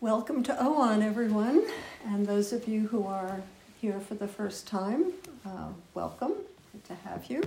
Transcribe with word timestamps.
Welcome 0.00 0.44
to 0.44 0.52
OAN, 0.52 1.02
everyone, 1.02 1.64
and 2.06 2.24
those 2.24 2.52
of 2.52 2.68
you 2.68 2.86
who 2.86 3.04
are 3.08 3.40
here 3.80 3.98
for 3.98 4.14
the 4.14 4.28
first 4.28 4.68
time, 4.68 5.12
uh, 5.44 5.70
welcome. 5.92 6.34
Good 6.70 6.84
to 6.84 6.94
have 6.94 7.28
you. 7.28 7.42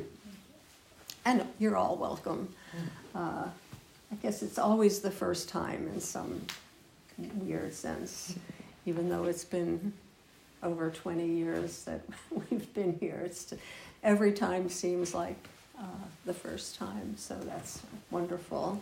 And 1.24 1.46
you're 1.60 1.78
all 1.78 1.96
welcome. 1.96 2.54
Uh, 3.16 3.46
I 4.12 4.16
guess 4.22 4.44
it's 4.44 4.60
always 4.60 5.00
the 5.00 5.12
first 5.12 5.48
time 5.48 5.90
in 5.94 6.02
some 6.02 6.42
weird 7.36 7.74
sense, 7.74 8.36
even 8.86 9.08
though 9.08 9.24
it's 9.24 9.46
been 9.46 9.94
over 10.62 10.90
20 10.90 11.26
years 11.26 11.86
that 11.86 12.02
we've 12.32 12.74
been 12.74 12.98
here. 13.00 13.22
It's 13.24 13.54
every 14.04 14.34
time 14.34 14.68
seems 14.68 15.14
like 15.14 15.48
uh, 15.80 15.86
the 16.26 16.34
first 16.34 16.76
time, 16.76 17.16
so 17.16 17.34
that's 17.46 17.82
wonderful. 18.10 18.82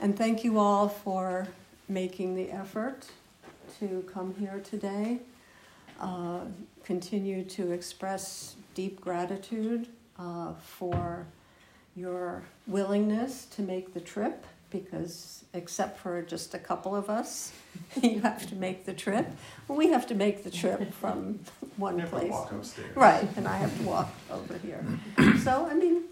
And 0.00 0.16
thank 0.16 0.42
you 0.42 0.58
all 0.58 0.88
for 0.88 1.48
making 1.88 2.34
the 2.34 2.50
effort 2.50 3.06
to 3.78 4.04
come 4.12 4.34
here 4.38 4.60
today. 4.64 5.20
Uh, 6.00 6.40
continue 6.84 7.42
to 7.44 7.72
express 7.72 8.54
deep 8.74 9.00
gratitude 9.00 9.88
uh, 10.18 10.52
for 10.62 11.26
your 11.96 12.42
willingness 12.66 13.46
to 13.46 13.62
make 13.62 13.92
the 13.94 14.00
trip 14.00 14.46
because 14.70 15.44
except 15.54 15.98
for 15.98 16.20
just 16.22 16.54
a 16.54 16.58
couple 16.58 16.94
of 16.94 17.08
us 17.08 17.52
you 18.02 18.20
have 18.20 18.46
to 18.48 18.54
make 18.54 18.84
the 18.84 18.92
trip. 18.92 19.26
We 19.66 19.88
have 19.88 20.06
to 20.08 20.14
make 20.14 20.44
the 20.44 20.50
trip 20.50 20.92
from 20.94 21.40
one 21.76 22.00
place. 22.08 22.32
right 22.94 23.28
and 23.36 23.48
i 23.48 23.56
have 23.56 23.76
to 23.78 23.82
walk 23.84 24.10
over 24.30 24.56
here. 24.58 24.84
So 25.42 25.66
i 25.70 25.74
mean 25.74 26.04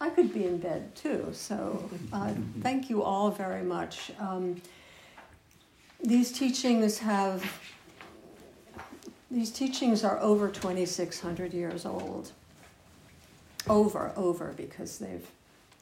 i 0.00 0.10
could 0.10 0.32
be 0.34 0.44
in 0.44 0.58
bed 0.58 0.94
too 0.96 1.28
so 1.32 1.88
uh, 2.12 2.32
thank 2.60 2.90
you 2.90 3.02
all 3.02 3.30
very 3.30 3.62
much. 3.62 4.10
Um, 4.18 4.60
these 6.02 6.32
teachings 6.32 6.98
have 6.98 7.60
these 9.30 9.50
teachings 9.50 10.02
are 10.02 10.18
over 10.18 10.48
2600 10.48 11.54
years 11.54 11.86
old. 11.86 12.32
Over 13.68 14.12
over 14.16 14.52
because 14.56 14.98
they've 14.98 15.26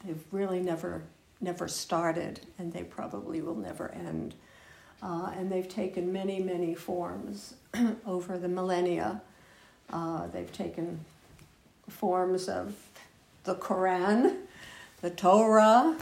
they've 0.05 0.23
really 0.33 0.61
never 0.61 1.03
never 1.41 1.69
started 1.69 2.41
and 2.59 2.73
they 2.73 2.83
probably 2.83 3.41
will 3.41 3.55
never 3.55 3.91
end. 3.93 4.35
Uh, 5.01 5.31
and 5.37 5.51
they've 5.51 5.69
taken 5.69 6.13
many 6.13 6.41
many 6.41 6.75
forms 6.75 7.55
over 8.07 8.37
the 8.37 8.49
millennia. 8.49 9.23
Uh, 9.91 10.27
they've 10.27 10.53
taken 10.53 11.01
forms 11.89 12.49
of 12.49 12.75
the 13.45 13.55
quran 13.55 14.37
the 15.01 15.09
torah 15.09 15.97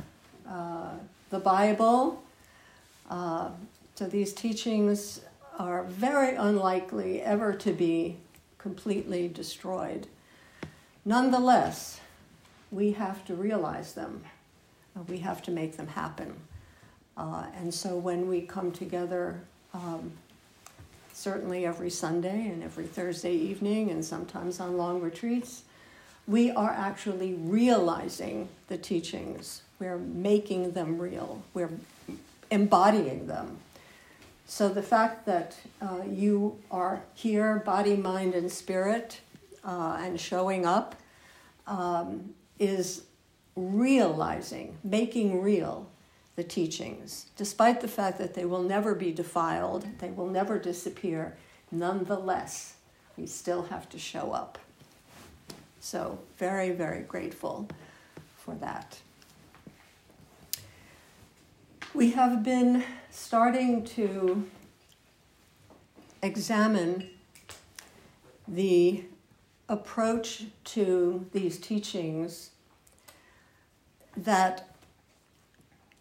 uh, 0.49 0.91
the 1.31 1.39
bible 1.39 2.21
uh, 3.09 3.51
so 3.97 4.07
these 4.07 4.35
teachings 4.35 5.23
are 5.59 5.85
very 5.85 6.37
unlikely 6.37 7.23
ever 7.23 7.55
to 7.55 7.73
be 7.73 8.19
completely 8.59 9.27
destroyed. 9.27 10.07
Nonetheless, 11.07 11.99
we 12.71 12.93
have 12.93 13.25
to 13.25 13.35
realize 13.35 13.95
them. 13.95 14.23
Uh, 14.95 15.01
we 15.09 15.19
have 15.19 15.41
to 15.43 15.51
make 15.51 15.79
them 15.79 15.89
happen. 15.89 16.35
Uh, 17.17 17.45
and 17.57 17.73
so 17.73 17.97
when 17.97 18.29
we 18.29 18.43
come 18.43 18.71
together, 18.71 19.41
um, 19.73 20.13
certainly 21.15 21.65
every 21.65 21.89
Sunday 21.89 22.49
and 22.49 22.63
every 22.63 22.85
Thursday 22.85 23.33
evening, 23.33 23.91
and 23.91 24.05
sometimes 24.05 24.61
on 24.61 24.77
long 24.77 25.01
retreats, 25.01 25.63
we 26.27 26.51
are 26.51 26.71
actually 26.71 27.33
realizing 27.33 28.51
the 28.69 28.77
teachings. 28.77 29.63
We're 29.79 29.97
making 29.97 30.73
them 30.73 30.99
real. 30.99 31.43
We're 31.55 31.71
embodying 32.51 33.27
them. 33.27 33.57
So 34.47 34.69
the 34.69 34.83
fact 34.83 35.27
that 35.27 35.57
uh, 35.83 36.03
you 36.09 36.59
are 36.71 37.03
here, 37.15 37.57
body, 37.59 37.97
mind, 37.97 38.35
and 38.35 38.51
spirit, 38.51 39.21
uh, 39.65 39.99
and 40.01 40.21
showing 40.21 40.65
up 40.65 40.95
um, 41.67 42.33
is 42.59 43.03
realizing, 43.57 44.79
making 44.85 45.43
real 45.43 45.89
the 46.37 46.45
teachings, 46.45 47.27
despite 47.37 47.81
the 47.81 47.89
fact 47.89 48.19
that 48.19 48.35
they 48.35 48.45
will 48.45 48.63
never 48.63 48.95
be 48.95 49.11
defiled, 49.11 49.87
they 49.99 50.11
will 50.11 50.29
never 50.29 50.59
disappear. 50.59 51.37
Nonetheless, 51.73 52.75
we 53.17 53.27
still 53.27 53.65
have 53.65 53.89
to 53.89 53.99
show 53.99 54.33
up. 54.33 54.59
So, 55.81 56.19
very, 56.37 56.71
very 56.71 57.03
grateful 57.03 57.69
for 58.37 58.55
that. 58.57 58.99
We 61.97 62.11
have 62.11 62.43
been 62.43 62.85
starting 63.09 63.83
to 63.85 64.45
examine 66.23 67.09
the 68.47 69.05
approach 69.67 70.45
to 70.65 71.25
these 71.33 71.59
teachings 71.59 72.51
that 74.15 74.69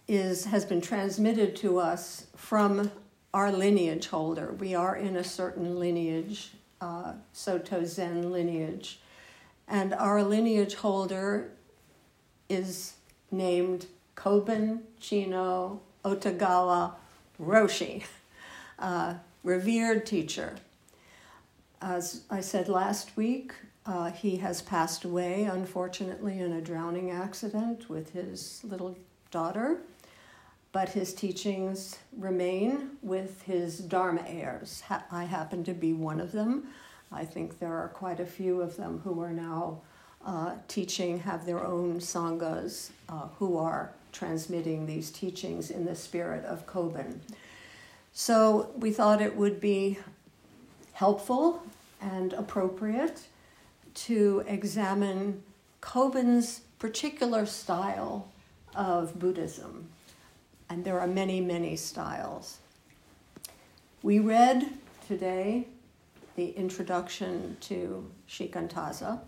is 0.06 0.44
has 0.44 0.66
been 0.66 0.82
transmitted 0.82 1.56
to 1.58 1.80
us 1.80 2.26
from 2.36 2.92
our 3.34 3.50
lineage 3.50 4.08
holder. 4.08 4.52
We 4.52 4.76
are 4.76 4.98
in 4.98 5.16
a 5.16 5.24
certain 5.24 5.80
lineage, 5.80 6.52
uh, 6.82 7.14
Soto 7.32 7.86
Zen 7.86 8.34
lineage, 8.34 9.00
and 9.66 9.94
our 9.94 10.24
lineage 10.24 10.76
holder 10.76 11.52
is 12.50 12.96
named 13.32 13.86
Kobun 14.16 14.82
Chino 15.00 15.82
Otogawa 16.06 16.94
Roshi, 17.42 18.04
revered 19.44 20.06
teacher. 20.06 20.56
As 21.82 22.22
I 22.30 22.42
said 22.42 22.70
last 22.70 23.18
week, 23.18 23.54
uh, 23.86 24.12
he 24.12 24.38
has 24.38 24.62
passed 24.62 25.04
away, 25.04 25.44
unfortunately, 25.44 26.40
in 26.40 26.54
a 26.54 26.62
drowning 26.62 27.12
accident 27.12 27.90
with 27.90 28.14
his 28.14 28.62
little 28.64 28.96
daughter, 29.32 29.82
but 30.72 30.90
his 30.90 31.14
teachings 31.14 31.98
remain 32.18 32.92
with 33.02 33.42
his 33.44 33.80
Dharma 33.80 34.24
heirs. 34.28 34.82
Ha- 34.88 35.06
I 35.12 35.24
happen 35.26 35.64
to 35.64 35.74
be 35.74 35.94
one 35.94 36.20
of 36.20 36.32
them. 36.32 36.68
I 37.12 37.26
think 37.26 37.60
there 37.60 37.76
are 37.76 37.90
quite 37.90 38.20
a 38.20 38.26
few 38.26 38.62
of 38.62 38.78
them 38.78 39.02
who 39.04 39.22
are 39.22 39.34
now 39.34 39.82
uh, 40.26 40.56
teaching, 40.68 41.20
have 41.20 41.46
their 41.46 41.64
own 41.66 42.00
sanghas, 42.00 42.90
uh, 43.10 43.28
who 43.38 43.58
are 43.58 43.92
transmitting 44.16 44.86
these 44.86 45.12
teachings 45.12 45.70
in 45.70 45.86
the 45.86 45.96
spirit 45.96 46.46
of 46.46 46.66
Kobun. 46.66 47.20
So 48.14 48.72
we 48.78 48.92
thought 48.92 49.22
it 49.22 49.36
would 49.36 49.60
be 49.60 50.00
helpful 50.94 51.62
and 52.02 52.32
appropriate 52.34 53.24
to 53.94 54.44
examine 54.48 55.44
Kobun's 55.82 56.62
particular 56.80 57.46
style 57.46 58.30
of 58.74 59.20
Buddhism. 59.20 59.90
And 60.70 60.86
there 60.86 61.00
are 61.00 61.08
many, 61.08 61.42
many 61.42 61.76
styles. 61.76 62.60
We 64.02 64.20
read 64.20 64.70
today 65.08 65.68
the 66.36 66.52
introduction 66.52 67.58
to 67.62 68.10
Shikantaza. 68.30 69.20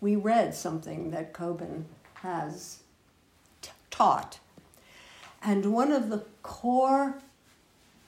We 0.00 0.16
read 0.16 0.54
something 0.54 1.10
that 1.10 1.32
Kobun 1.32 1.84
has 2.14 2.80
taught. 3.90 4.38
And 5.42 5.72
one 5.72 5.92
of 5.92 6.08
the 6.08 6.24
core 6.42 7.18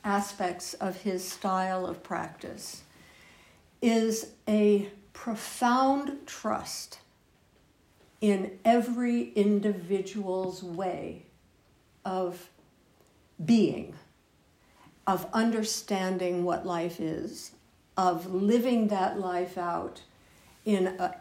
aspects 0.05 0.75
of 0.75 1.03
his 1.03 1.25
style 1.25 1.87
of 1.87 2.03
practice 2.03 2.83
is 3.81 4.33
a 4.49 4.89
profound 5.13 6.27
trust 6.27 6.99
in 8.21 8.59
every 8.65 9.31
individual's 9.35 10.63
way 10.63 11.27
of 12.05 12.49
being, 13.45 13.95
of 15.07 15.27
understanding 15.33 16.45
what 16.45 16.67
life 16.67 17.01
is, 17.01 17.53
of 17.97 18.33
living 18.33 18.89
that 18.89 19.19
life 19.19 19.57
out 19.57 20.03
in 20.65 20.87
a, 20.87 21.15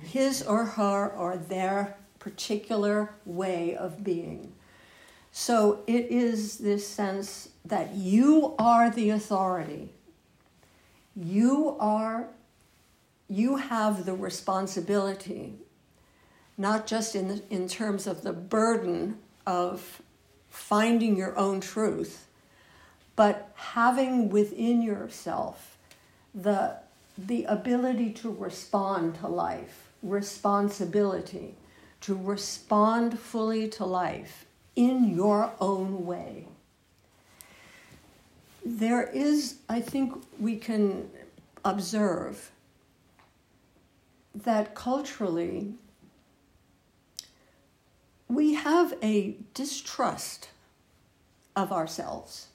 his 0.00 0.42
or 0.42 0.64
her 0.64 1.08
or 1.08 1.36
their 1.36 1.96
particular 2.18 3.10
way 3.24 3.76
of 3.76 4.02
being. 4.02 4.52
So 5.32 5.80
it 5.86 6.06
is 6.06 6.58
this 6.58 6.86
sense 6.86 7.50
that 7.64 7.94
you 7.94 8.54
are 8.58 8.90
the 8.90 9.10
authority. 9.10 9.92
You 11.14 11.76
are 11.78 12.28
you 13.30 13.56
have 13.56 14.06
the 14.06 14.14
responsibility 14.14 15.58
not 16.58 16.88
just 16.88 17.14
in 17.14 17.28
the, 17.28 17.42
in 17.48 17.68
terms 17.68 18.06
of 18.06 18.22
the 18.22 18.32
burden 18.32 19.16
of 19.46 20.02
finding 20.50 21.16
your 21.16 21.38
own 21.38 21.60
truth, 21.60 22.26
but 23.14 23.52
having 23.54 24.28
within 24.28 24.82
yourself 24.82 25.78
the 26.34 26.76
the 27.16 27.44
ability 27.44 28.10
to 28.10 28.30
respond 28.30 29.16
to 29.16 29.26
life, 29.26 29.88
responsibility 30.02 31.56
to 32.00 32.14
respond 32.16 33.18
fully 33.18 33.68
to 33.68 33.84
life 33.84 34.46
in 34.76 35.14
your 35.14 35.52
own 35.60 36.06
way. 36.06 36.46
there 38.68 39.02
is, 39.02 39.56
I 39.68 39.80
think, 39.80 40.14
we 40.38 40.56
can 40.56 41.08
observe 41.64 42.50
that 44.34 44.74
culturally 44.74 45.74
we 48.28 48.54
have 48.54 48.94
a 49.02 49.36
distrust 49.54 50.50
of 51.56 51.72
ourselves. 51.72 52.48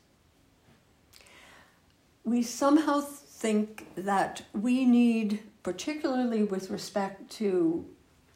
We 2.24 2.44
somehow 2.44 3.02
think 3.02 3.88
that 3.96 4.44
we 4.54 4.86
need, 4.86 5.40
particularly 5.64 6.44
with 6.44 6.70
respect 6.70 7.30
to 7.32 7.86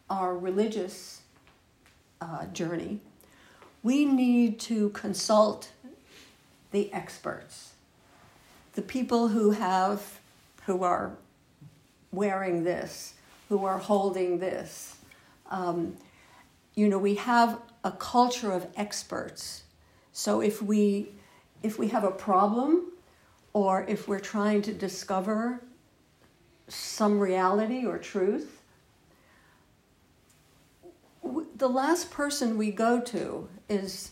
our 0.10 0.38
religious 0.38 1.22
uh, 2.22 2.46
journey, 2.48 3.00
we 3.84 4.06
need 4.06 4.60
to 4.60 4.90
consult 4.90 5.72
the 6.72 6.92
experts, 6.94 7.74
the 8.74 8.82
people 8.82 9.30
who 9.30 9.52
have, 9.52 10.20
who 10.66 10.84
are 10.84 11.12
wearing 12.12 12.64
this, 12.64 13.14
who 13.50 13.66
are 13.66 13.78
holding 13.78 14.40
this. 14.40 14.98
Um, 15.50 15.98
you 16.76 16.88
know, 16.90 16.98
we 16.98 17.16
have 17.16 17.60
a 17.84 17.92
culture 17.92 18.52
of 18.52 18.68
experts. 18.76 19.64
So 20.12 20.42
if 20.42 20.62
we 20.62 21.10
if 21.64 21.80
we 21.80 21.88
have 21.88 22.04
a 22.04 22.12
problem 22.12 22.92
or 23.54 23.84
if 23.88 24.08
we're 24.08 24.20
trying 24.20 24.62
to 24.62 24.74
discover 24.74 25.60
some 26.68 27.20
reality 27.20 27.86
or 27.86 27.98
truth, 27.98 28.57
the 31.58 31.70
last 31.70 32.12
person 32.12 32.58
we 32.58 32.72
go 32.72 33.00
to 33.00 33.50
is 33.68 34.12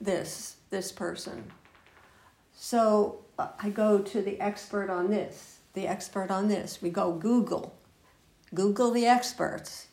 this 0.00 0.56
this 0.70 0.92
person. 0.92 1.44
So 2.56 3.20
I 3.38 3.70
go 3.70 3.98
to 4.00 4.22
the 4.22 4.40
expert 4.40 4.90
on 4.90 5.10
this, 5.10 5.58
the 5.72 5.86
expert 5.86 6.30
on 6.30 6.48
this. 6.48 6.82
We 6.82 6.90
go 6.90 7.12
Google, 7.12 7.74
Google 8.54 8.90
the 8.90 9.06
experts. 9.06 9.88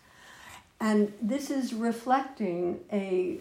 And 0.79 1.13
this 1.21 1.51
is 1.51 1.73
reflecting 1.73 2.79
a, 2.91 3.39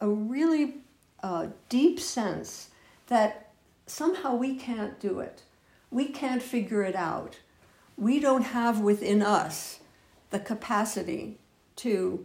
a 0.00 0.08
really 0.08 0.76
uh, 1.22 1.48
deep 1.68 2.00
sense 2.00 2.70
that 3.08 3.50
somehow 3.86 4.34
we 4.34 4.54
can't 4.54 4.98
do 4.98 5.20
it. 5.20 5.42
We 5.90 6.06
can't 6.06 6.42
figure 6.42 6.82
it 6.82 6.96
out. 6.96 7.36
We 7.98 8.20
don't 8.20 8.42
have 8.42 8.80
within 8.80 9.20
us 9.22 9.80
the 10.30 10.40
capacity 10.40 11.38
to 11.76 12.24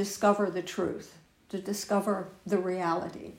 discover 0.00 0.48
the 0.48 0.62
truth, 0.62 1.18
to 1.50 1.58
discover 1.60 2.30
the 2.46 2.56
reality. 2.56 3.32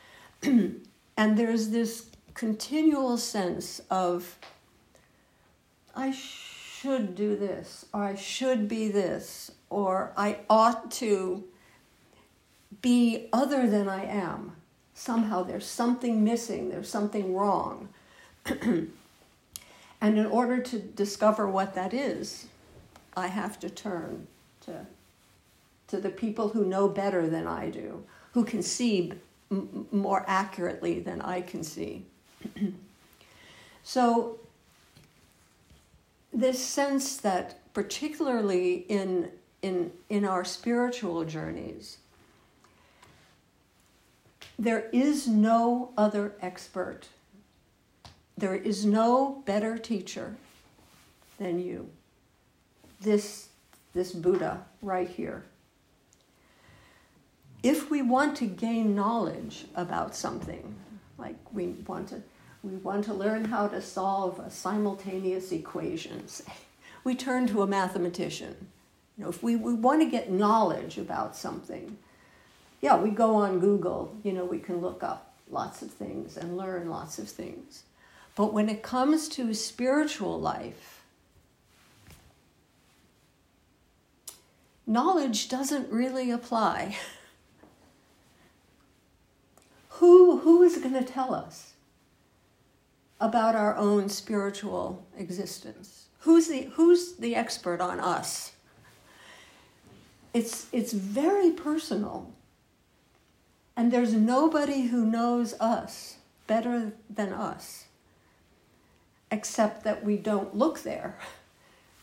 and 0.42 0.82
there's 1.16 1.68
this 1.68 2.10
continual 2.34 3.16
sense 3.16 3.80
of, 3.88 4.36
I 5.94 6.10
should 6.10 7.14
do 7.14 7.36
this, 7.36 7.86
or 7.94 8.02
I 8.02 8.16
should 8.16 8.66
be 8.66 8.88
this, 8.90 9.52
or 9.70 10.12
I 10.16 10.38
ought 10.50 10.90
to 11.02 11.44
be 12.82 13.28
other 13.32 13.70
than 13.70 13.88
I 13.88 14.04
am. 14.04 14.56
Somehow 14.94 15.44
there's 15.44 15.66
something 15.66 16.24
missing, 16.24 16.68
there's 16.68 16.90
something 16.90 17.32
wrong. 17.32 17.90
and 18.44 18.90
in 20.00 20.26
order 20.26 20.60
to 20.62 20.80
discover 20.80 21.48
what 21.48 21.76
that 21.76 21.94
is, 21.94 22.48
I 23.16 23.28
have 23.28 23.60
to 23.60 23.70
turn 23.70 24.26
to, 24.62 24.86
to 25.88 25.98
the 25.98 26.10
people 26.10 26.50
who 26.50 26.64
know 26.64 26.88
better 26.88 27.28
than 27.28 27.46
I 27.46 27.70
do, 27.70 28.04
who 28.32 28.44
can 28.44 28.62
see 28.62 29.12
m- 29.50 29.86
more 29.90 30.24
accurately 30.26 31.00
than 31.00 31.20
I 31.20 31.40
can 31.40 31.62
see. 31.62 32.04
so, 33.82 34.38
this 36.32 36.64
sense 36.64 37.16
that, 37.18 37.58
particularly 37.72 38.84
in 38.88 39.30
in, 39.62 39.92
in 40.08 40.24
our 40.24 40.44
spiritual 40.44 41.24
journeys. 41.24 41.98
There 44.58 44.88
is 44.92 45.28
no 45.28 45.90
other 45.96 46.34
expert. 46.40 47.08
There 48.36 48.54
is 48.54 48.84
no 48.84 49.42
better 49.46 49.78
teacher 49.78 50.36
than 51.38 51.60
you. 51.60 51.90
This, 53.00 53.48
this 53.94 54.12
Buddha 54.12 54.64
right 54.82 55.08
here. 55.08 55.44
If 57.62 57.90
we 57.90 58.02
want 58.02 58.36
to 58.38 58.46
gain 58.46 58.94
knowledge 58.94 59.66
about 59.74 60.14
something, 60.14 60.74
like 61.16 61.36
we 61.52 61.68
want 61.86 62.08
to, 62.08 62.22
we 62.62 62.76
want 62.76 63.04
to 63.06 63.14
learn 63.14 63.46
how 63.46 63.68
to 63.68 63.82
solve 63.82 64.38
a 64.38 64.50
simultaneous 64.50 65.52
equations, 65.52 66.42
we 67.04 67.14
turn 67.14 67.46
to 67.48 67.62
a 67.62 67.66
mathematician 67.66 68.68
you 69.18 69.24
know, 69.24 69.30
if 69.30 69.42
we, 69.42 69.56
we 69.56 69.74
want 69.74 70.00
to 70.00 70.08
get 70.08 70.30
knowledge 70.30 70.96
about 70.96 71.34
something, 71.34 71.98
yeah, 72.80 72.96
we 72.96 73.10
go 73.10 73.34
on 73.34 73.58
Google, 73.58 74.16
you 74.22 74.32
know, 74.32 74.44
we 74.44 74.60
can 74.60 74.80
look 74.80 75.02
up 75.02 75.34
lots 75.50 75.82
of 75.82 75.90
things 75.90 76.36
and 76.36 76.56
learn 76.56 76.88
lots 76.88 77.18
of 77.18 77.28
things. 77.28 77.82
But 78.36 78.52
when 78.52 78.68
it 78.68 78.84
comes 78.84 79.28
to 79.30 79.52
spiritual 79.54 80.40
life, 80.40 81.02
knowledge 84.86 85.48
doesn't 85.48 85.90
really 85.90 86.30
apply. 86.30 86.96
who, 89.98 90.38
who 90.38 90.62
is 90.62 90.78
going 90.78 90.94
to 90.94 91.04
tell 91.04 91.34
us 91.34 91.72
about 93.20 93.54
our 93.54 93.76
own 93.76 94.08
spiritual 94.08 95.04
existence? 95.16 96.06
Who's 96.20 96.48
the, 96.48 96.70
who's 96.74 97.14
the 97.16 97.34
expert 97.34 97.80
on 97.80 97.98
us? 97.98 98.52
It's, 100.32 100.66
it's 100.72 100.92
very 100.92 101.50
personal. 101.50 102.32
And 103.76 103.92
there's 103.92 104.12
nobody 104.12 104.82
who 104.82 105.04
knows 105.04 105.54
us 105.60 106.16
better 106.46 106.92
than 107.10 107.32
us, 107.32 107.86
except 109.30 109.84
that 109.84 110.04
we 110.04 110.16
don't 110.16 110.54
look 110.56 110.82
there. 110.82 111.16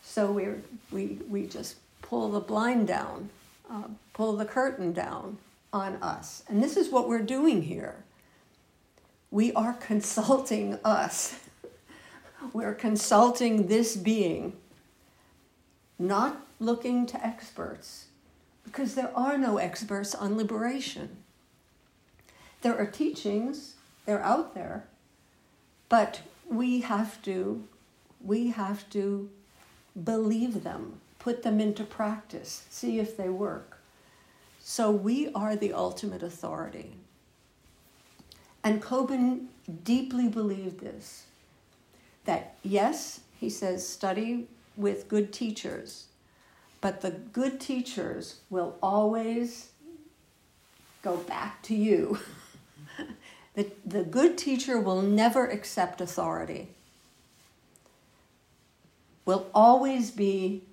So 0.02 0.32
we 0.32 0.48
we, 0.92 1.20
we 1.28 1.48
just 1.48 1.76
pull 2.02 2.32
the 2.32 2.40
blind 2.40 2.88
down, 2.88 3.30
uh, 3.70 3.90
pull 4.14 4.38
the 4.38 4.46
curtain 4.46 4.94
down 4.94 5.38
on 5.76 5.98
us. 5.98 6.42
And 6.48 6.64
this 6.64 6.78
is 6.78 6.90
what 6.90 7.10
we're 7.10 7.22
doing 7.22 7.64
here. 7.64 8.06
We 9.30 9.52
are 9.54 9.74
consulting 9.92 10.80
us. 10.84 11.36
we're 12.54 12.74
consulting 12.74 13.68
this 13.68 13.98
being, 13.98 14.54
not 16.00 16.42
looking 16.60 17.06
to 17.08 17.24
experts, 17.24 18.06
because 18.64 18.96
there 18.96 19.12
are 19.16 19.38
no 19.38 19.58
experts 19.58 20.16
on 20.16 20.38
liberation. 20.38 21.18
There 22.62 22.78
are 22.78 22.86
teachings, 22.86 23.76
they're 24.06 24.24
out 24.24 24.56
there, 24.56 24.86
but 25.90 26.22
we 26.50 26.82
have 26.82 27.22
to 27.24 27.68
we 28.24 28.48
have 28.48 28.90
to 28.90 29.30
believe 30.04 30.64
them, 30.64 31.00
put 31.20 31.44
them 31.44 31.60
into 31.60 31.84
practice, 31.84 32.66
see 32.72 32.98
if 32.98 33.16
they 33.16 33.30
work. 33.30 33.75
So 34.68 34.90
we 34.90 35.32
are 35.34 35.56
the 35.56 35.74
ultimate 35.74 36.24
authority. 36.24 36.96
And 38.64 38.82
Kobun 38.82 39.46
deeply 39.84 40.28
believed 40.28 40.80
this 40.80 41.28
that 42.26 42.56
yes, 42.64 43.20
he 43.40 43.48
says, 43.48 43.88
study 43.88 44.48
with 44.76 45.08
good 45.08 45.32
teachers, 45.32 46.08
but 46.82 47.02
the 47.02 47.12
good 47.12 47.62
teachers 47.62 48.40
will 48.50 48.76
always 48.82 49.70
go 51.04 51.18
back 51.18 51.62
to 51.62 51.76
you. 51.76 52.18
the, 53.54 53.72
the 53.86 54.04
good 54.04 54.36
teacher 54.36 54.80
will 54.80 55.04
never 55.04 55.46
accept 55.46 56.02
authority, 56.02 56.70
will 59.26 59.46
always 59.54 60.10
be 60.10 60.64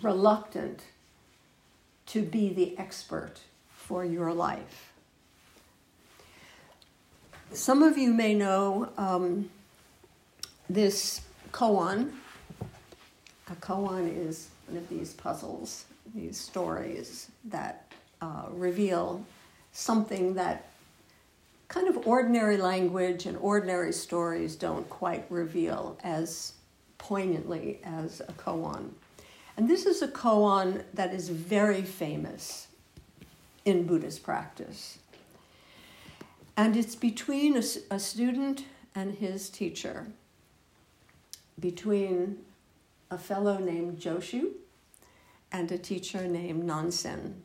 reluctant 0.00 0.84
to 2.08 2.22
be 2.22 2.52
the 2.52 2.76
expert 2.78 3.40
for 3.70 4.04
your 4.04 4.32
life. 4.32 4.92
Some 7.52 7.82
of 7.82 7.96
you 7.96 8.12
may 8.12 8.34
know 8.34 8.90
um, 8.98 9.48
this 10.68 11.22
koan. 11.52 12.12
A 13.50 13.54
koan 13.56 14.14
is 14.14 14.48
one 14.66 14.76
of 14.76 14.88
these 14.88 15.14
puzzles, 15.14 15.86
these 16.14 16.38
stories 16.38 17.30
that 17.46 17.90
uh, 18.20 18.44
reveal 18.50 19.24
something 19.72 20.34
that 20.34 20.68
kind 21.68 21.88
of 21.88 22.06
ordinary 22.06 22.56
language 22.56 23.26
and 23.26 23.36
ordinary 23.38 23.92
stories 23.92 24.56
don't 24.56 24.88
quite 24.88 25.24
reveal 25.30 25.98
as 26.02 26.54
poignantly 26.98 27.80
as 27.84 28.20
a 28.20 28.32
koan. 28.32 28.90
And 29.58 29.68
this 29.68 29.86
is 29.86 30.02
a 30.02 30.06
koan 30.06 30.84
that 30.94 31.12
is 31.12 31.30
very 31.30 31.82
famous 31.82 32.68
in 33.64 33.88
Buddhist 33.88 34.22
practice. 34.22 35.00
And 36.56 36.76
it's 36.76 36.94
between 36.94 37.56
a, 37.56 37.62
a 37.90 37.98
student 37.98 38.66
and 38.94 39.16
his 39.16 39.50
teacher 39.50 40.06
between 41.58 42.38
a 43.10 43.18
fellow 43.18 43.58
named 43.58 43.98
Joshu 43.98 44.52
and 45.50 45.72
a 45.72 45.78
teacher 45.78 46.28
named 46.28 46.62
Nansen. 46.62 47.42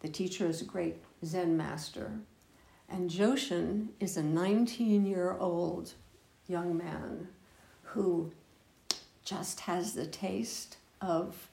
The 0.00 0.08
teacher 0.08 0.46
is 0.46 0.60
a 0.60 0.64
great 0.64 0.96
Zen 1.24 1.56
master, 1.56 2.10
and 2.88 3.08
Joshu 3.08 3.86
is 4.00 4.16
a 4.16 4.24
19 4.24 5.06
year 5.06 5.36
old 5.38 5.92
young 6.48 6.76
man 6.76 7.28
who 7.84 8.32
just 9.24 9.60
has 9.60 9.92
the 9.92 10.06
taste 10.06 10.78
of 11.00 11.48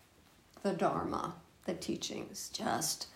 the 0.63 0.73
Dharma, 0.73 1.35
the 1.65 1.73
teachings, 1.73 2.49
just 2.53 3.07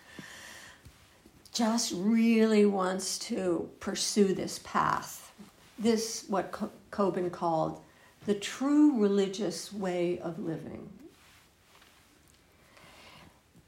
just 1.52 1.92
really 1.94 2.64
wants 2.64 3.18
to 3.18 3.68
pursue 3.78 4.32
this 4.32 4.58
path. 4.64 5.32
This, 5.78 6.24
what 6.28 6.50
Kobun 6.90 7.30
called 7.30 7.82
the 8.24 8.34
true 8.34 8.98
religious 8.98 9.72
way 9.72 10.18
of 10.20 10.38
living. 10.38 10.88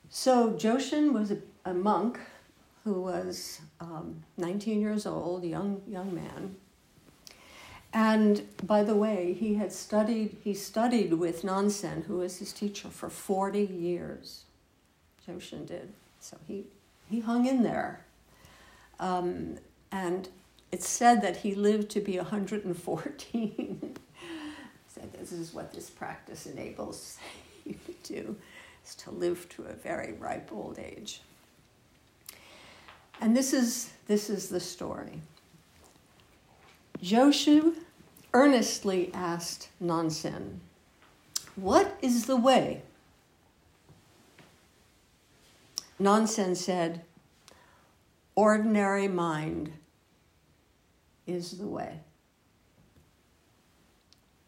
So 0.08 0.52
Joshu 0.52 1.12
was 1.12 1.32
a, 1.32 1.38
a 1.64 1.74
monk 1.74 2.18
who 2.84 3.02
was 3.02 3.60
um, 3.80 4.22
19 4.36 4.80
years 4.80 5.06
old, 5.06 5.44
young 5.44 5.82
young 5.88 6.14
man. 6.14 6.56
And 7.94 8.42
by 8.66 8.82
the 8.82 8.96
way, 8.96 9.32
he 9.32 9.54
had 9.54 9.72
studied 9.72 10.36
he 10.42 10.52
studied 10.52 11.14
with 11.14 11.44
Nansen, 11.44 12.02
who 12.02 12.18
was 12.18 12.38
his 12.38 12.52
teacher, 12.52 12.88
for 12.88 13.08
40 13.08 13.60
years. 13.60 14.42
Joshu 15.26 15.64
did. 15.64 15.92
So 16.18 16.36
he 16.48 16.64
he 17.08 17.20
hung 17.20 17.46
in 17.46 17.62
there. 17.62 18.04
Um, 18.98 19.58
and 19.92 20.28
it's 20.72 20.88
said 20.88 21.22
that 21.22 21.36
he 21.36 21.54
lived 21.54 21.88
to 21.90 22.00
be 22.00 22.16
114. 22.16 23.96
so 24.92 25.00
this 25.18 25.30
is 25.30 25.54
what 25.54 25.72
this 25.72 25.88
practice 25.88 26.46
enables 26.46 27.18
you 27.64 27.76
to 27.86 27.92
do, 28.02 28.36
is 28.84 28.96
to 28.96 29.12
live 29.12 29.48
to 29.50 29.62
a 29.66 29.72
very 29.72 30.14
ripe 30.14 30.50
old 30.52 30.80
age. 30.80 31.20
And 33.20 33.36
this 33.36 33.52
is, 33.52 33.92
this 34.08 34.28
is 34.28 34.48
the 34.48 34.58
story. 34.58 35.20
Joshu 37.02 37.74
earnestly 38.32 39.10
asked 39.12 39.68
Nansen, 39.80 40.60
What 41.56 41.96
is 42.00 42.26
the 42.26 42.36
way? 42.36 42.82
Nansen 45.98 46.54
said, 46.54 47.02
ordinary 48.34 49.08
mind 49.08 49.72
is 51.26 51.58
the 51.58 51.66
way. 51.66 52.00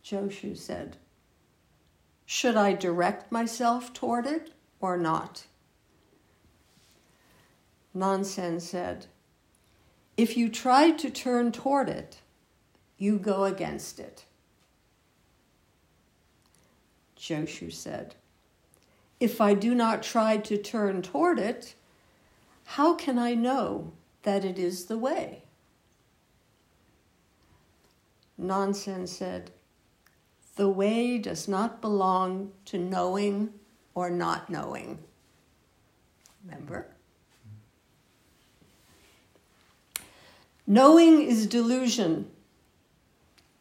Joshu 0.04 0.56
said, 0.56 0.96
Should 2.24 2.56
I 2.56 2.72
direct 2.72 3.30
myself 3.30 3.92
toward 3.92 4.26
it 4.26 4.52
or 4.80 4.96
not? 4.96 5.46
Nansen 7.94 8.60
said, 8.60 9.06
If 10.16 10.36
you 10.36 10.48
try 10.48 10.90
to 10.90 11.10
turn 11.10 11.52
toward 11.52 11.88
it, 11.88 12.20
you 12.98 13.18
go 13.18 13.44
against 13.44 13.98
it. 14.00 14.24
Joshu 17.18 17.72
said, 17.72 18.14
if 19.18 19.40
I 19.40 19.54
do 19.54 19.74
not 19.74 20.02
try 20.02 20.36
to 20.36 20.58
turn 20.58 21.02
toward 21.02 21.38
it, 21.38 21.74
how 22.64 22.94
can 22.94 23.18
I 23.18 23.34
know 23.34 23.92
that 24.22 24.44
it 24.44 24.58
is 24.58 24.86
the 24.86 24.98
way? 24.98 25.44
Nansen 28.36 29.06
said, 29.06 29.52
The 30.56 30.68
way 30.68 31.16
does 31.16 31.48
not 31.48 31.80
belong 31.80 32.52
to 32.66 32.76
knowing 32.76 33.54
or 33.94 34.10
not 34.10 34.50
knowing. 34.50 34.98
Remember? 36.44 36.88
Knowing 40.66 41.22
is 41.22 41.46
delusion. 41.46 42.30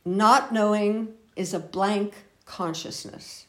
Not 0.05 0.53
knowing 0.53 1.15
is 1.35 1.51
a 1.51 1.59
blank 1.59 2.13
consciousness. 2.45 3.47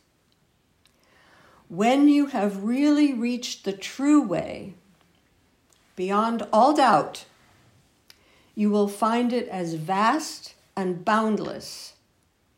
When 1.69 2.09
you 2.09 2.27
have 2.27 2.65
really 2.65 3.13
reached 3.13 3.65
the 3.65 3.73
true 3.73 4.23
way, 4.23 4.73
beyond 5.97 6.47
all 6.53 6.75
doubt, 6.75 7.27
you 8.55 8.71
will 8.71 8.89
find 8.89 9.35
it 9.35 9.49
as 9.49 9.75
vast 9.75 10.55
and 10.75 11.05
boundless 11.05 11.93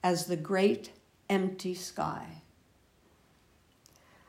as 0.04 0.26
the 0.26 0.36
great 0.36 0.92
empty 1.28 1.74
sky. 1.74 2.42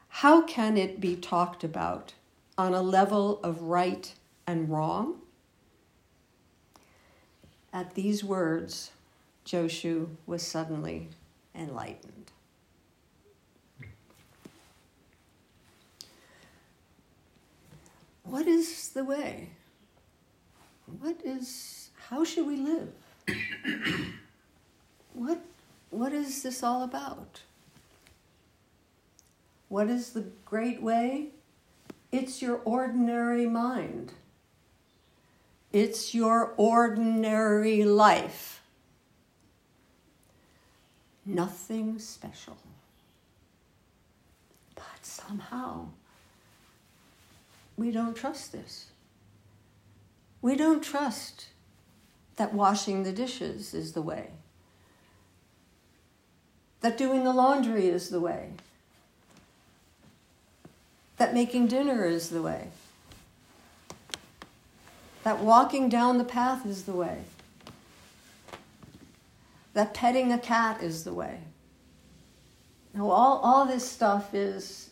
How 0.07 0.41
can 0.41 0.77
it 0.77 0.99
be 0.99 1.15
talked 1.15 1.63
about 1.63 2.13
on 2.57 2.73
a 2.73 2.81
level 2.81 3.39
of 3.43 3.61
right 3.61 4.13
and 4.47 4.67
wrong? 4.67 5.19
At 7.71 7.93
these 7.93 8.23
words, 8.23 8.91
Joshu 9.49 10.09
was 10.27 10.45
suddenly 10.45 11.09
enlightened. 11.55 12.31
what 18.23 18.45
is 18.45 18.89
the 18.89 19.03
way? 19.03 19.49
What 20.99 21.19
is, 21.25 21.89
how 22.09 22.23
should 22.23 22.45
we 22.45 22.57
live? 22.57 22.93
what, 25.13 25.39
what 25.89 26.13
is 26.13 26.43
this 26.43 26.61
all 26.61 26.83
about? 26.83 27.41
What 29.67 29.89
is 29.89 30.11
the 30.11 30.25
great 30.45 30.79
way? 30.79 31.29
It's 32.11 32.39
your 32.39 32.57
ordinary 32.65 33.47
mind. 33.47 34.13
It's 35.73 36.13
your 36.13 36.53
ordinary 36.55 37.83
life. 37.83 38.58
Nothing 41.29 41.99
special. 41.99 42.57
But 44.73 45.03
somehow, 45.03 45.89
we 47.77 47.91
don't 47.91 48.15
trust 48.15 48.51
this. 48.51 48.87
We 50.41 50.55
don't 50.55 50.81
trust 50.81 51.49
that 52.37 52.51
washing 52.51 53.03
the 53.03 53.11
dishes 53.11 53.75
is 53.75 53.91
the 53.91 54.01
way, 54.01 54.31
that 56.81 56.97
doing 56.97 57.23
the 57.23 57.33
laundry 57.33 57.89
is 57.89 58.09
the 58.09 58.19
way, 58.19 58.49
that 61.17 61.35
making 61.35 61.67
dinner 61.67 62.05
is 62.05 62.29
the 62.29 62.41
way, 62.41 62.69
that 65.23 65.39
walking 65.39 65.89
down 65.89 66.17
the 66.17 66.23
path 66.23 66.65
is 66.65 66.85
the 66.85 66.93
way, 66.93 67.19
that 69.79 69.93
petting 69.93 70.33
a 70.33 70.37
cat 70.37 70.83
is 70.83 71.05
the 71.05 71.13
way. 71.13 71.39
Now, 72.93 73.09
all, 73.09 73.37
all 73.37 73.65
this 73.65 73.89
stuff 73.89 74.33
is 74.33 74.89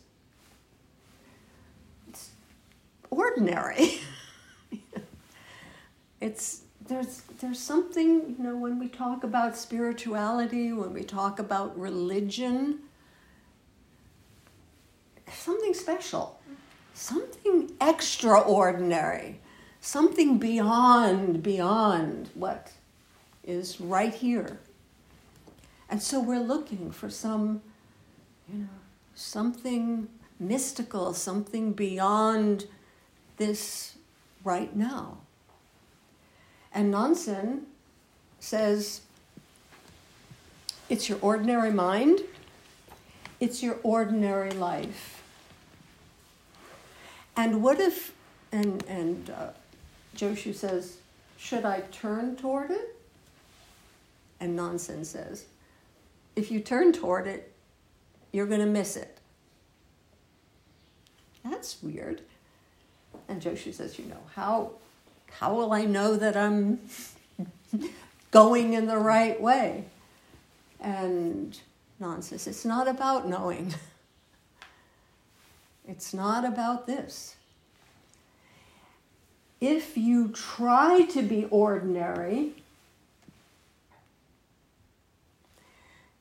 ordinary. 3.09 3.99
it's 6.21 6.61
there's 6.87 7.23
there's 7.41 7.59
something 7.59 8.35
you 8.37 8.43
know 8.45 8.55
when 8.55 8.79
we 8.79 8.87
talk 8.87 9.25
about 9.25 9.57
spirituality, 9.57 10.71
when 10.71 10.93
we 10.93 11.03
talk 11.03 11.37
about 11.37 11.77
religion, 11.77 12.79
something 15.33 15.73
special, 15.73 16.39
something 16.93 17.73
extraordinary, 17.81 19.41
something 19.81 20.37
beyond 20.37 21.43
beyond 21.43 22.29
what 22.35 22.71
is 23.43 23.81
right 23.81 24.13
here. 24.13 24.59
And 25.89 26.01
so 26.01 26.19
we're 26.19 26.39
looking 26.39 26.91
for 26.91 27.09
some, 27.09 27.61
you 28.51 28.59
know, 28.59 28.67
something 29.15 30.07
mystical, 30.39 31.13
something 31.13 31.73
beyond 31.73 32.65
this 33.37 33.95
right 34.43 34.75
now. 34.75 35.17
And 36.73 36.91
Nansen 36.91 37.65
says 38.39 39.01
it's 40.89 41.09
your 41.09 41.17
ordinary 41.21 41.71
mind, 41.71 42.21
it's 43.39 43.63
your 43.63 43.79
ordinary 43.83 44.51
life. 44.51 45.23
And 47.35 47.61
what 47.61 47.79
if, 47.79 48.13
and, 48.51 48.83
and 48.87 49.29
uh, 49.29 49.49
Joshu 50.15 50.53
says, 50.53 50.97
should 51.37 51.65
I 51.65 51.81
turn 51.91 52.35
toward 52.35 52.71
it? 52.71 52.95
And 54.39 54.55
Nansen 54.55 55.05
says, 55.05 55.45
if 56.37 56.51
you 56.51 56.59
turn 56.59 56.93
toward 56.93 57.27
it, 57.27 57.51
you're 58.31 58.45
going 58.45 58.59
to 58.59 58.65
miss 58.65 58.95
it. 58.95 59.17
That's 61.43 61.81
weird. 61.81 62.21
And 63.27 63.41
Joshu 63.41 63.73
says, 63.73 63.97
you 63.97 64.05
know, 64.05 64.21
how, 64.35 64.71
how 65.31 65.55
will 65.55 65.73
I 65.73 65.85
know 65.85 66.15
that 66.15 66.37
I'm 66.37 66.79
going 68.31 68.73
in 68.73 68.87
the 68.87 68.97
right 68.97 69.39
way. 69.41 69.85
And 70.79 71.59
Non 71.99 72.21
says, 72.21 72.47
it's 72.47 72.65
not 72.65 72.87
about 72.87 73.27
knowing. 73.27 73.73
It's 75.89 76.13
not 76.13 76.43
about 76.43 76.85
this. 76.85 77.37
If 79.61 79.95
you 79.95 80.27
try 80.27 81.03
to 81.11 81.21
be 81.21 81.45
ordinary, 81.45 82.55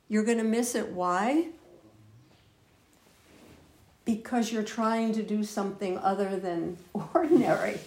you're 0.09 0.25
going 0.25 0.39
to 0.39 0.45
miss 0.45 0.75
it. 0.75 0.89
Why? 0.89 1.49
Because 4.05 4.53
you're 4.53 4.63
trying 4.63 5.13
to 5.15 5.23
do 5.23 5.43
something 5.43 5.99
other 5.99 6.39
than 6.39 6.79
ordinary. 7.15 7.81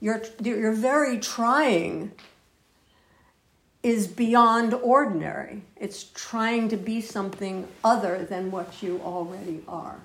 Your, 0.00 0.22
your 0.42 0.72
very 0.72 1.18
trying 1.18 2.12
is 3.82 4.08
beyond 4.08 4.74
ordinary. 4.74 5.62
It's 5.76 6.04
trying 6.04 6.68
to 6.70 6.76
be 6.76 7.00
something 7.00 7.68
other 7.84 8.24
than 8.24 8.50
what 8.50 8.82
you 8.82 9.00
already 9.02 9.62
are. 9.68 10.00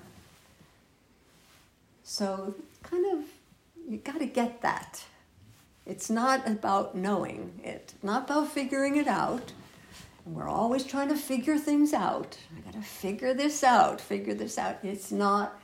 So, 2.04 2.54
kind 2.82 3.04
of, 3.12 3.24
you 3.88 3.98
got 3.98 4.20
to 4.20 4.26
get 4.26 4.62
that. 4.62 5.04
It's 5.84 6.08
not 6.08 6.46
about 6.46 6.94
knowing 6.94 7.60
it, 7.64 7.94
not 8.02 8.30
about 8.30 8.52
figuring 8.52 8.96
it 8.96 9.08
out. 9.08 9.52
And 10.24 10.34
we're 10.34 10.48
always 10.48 10.84
trying 10.84 11.08
to 11.08 11.16
figure 11.16 11.58
things 11.58 11.92
out. 11.92 12.38
I 12.56 12.60
got 12.60 12.74
to 12.74 12.82
figure 12.82 13.34
this 13.34 13.64
out, 13.64 14.00
figure 14.00 14.34
this 14.34 14.58
out. 14.58 14.78
It's 14.82 15.10
not, 15.10 15.60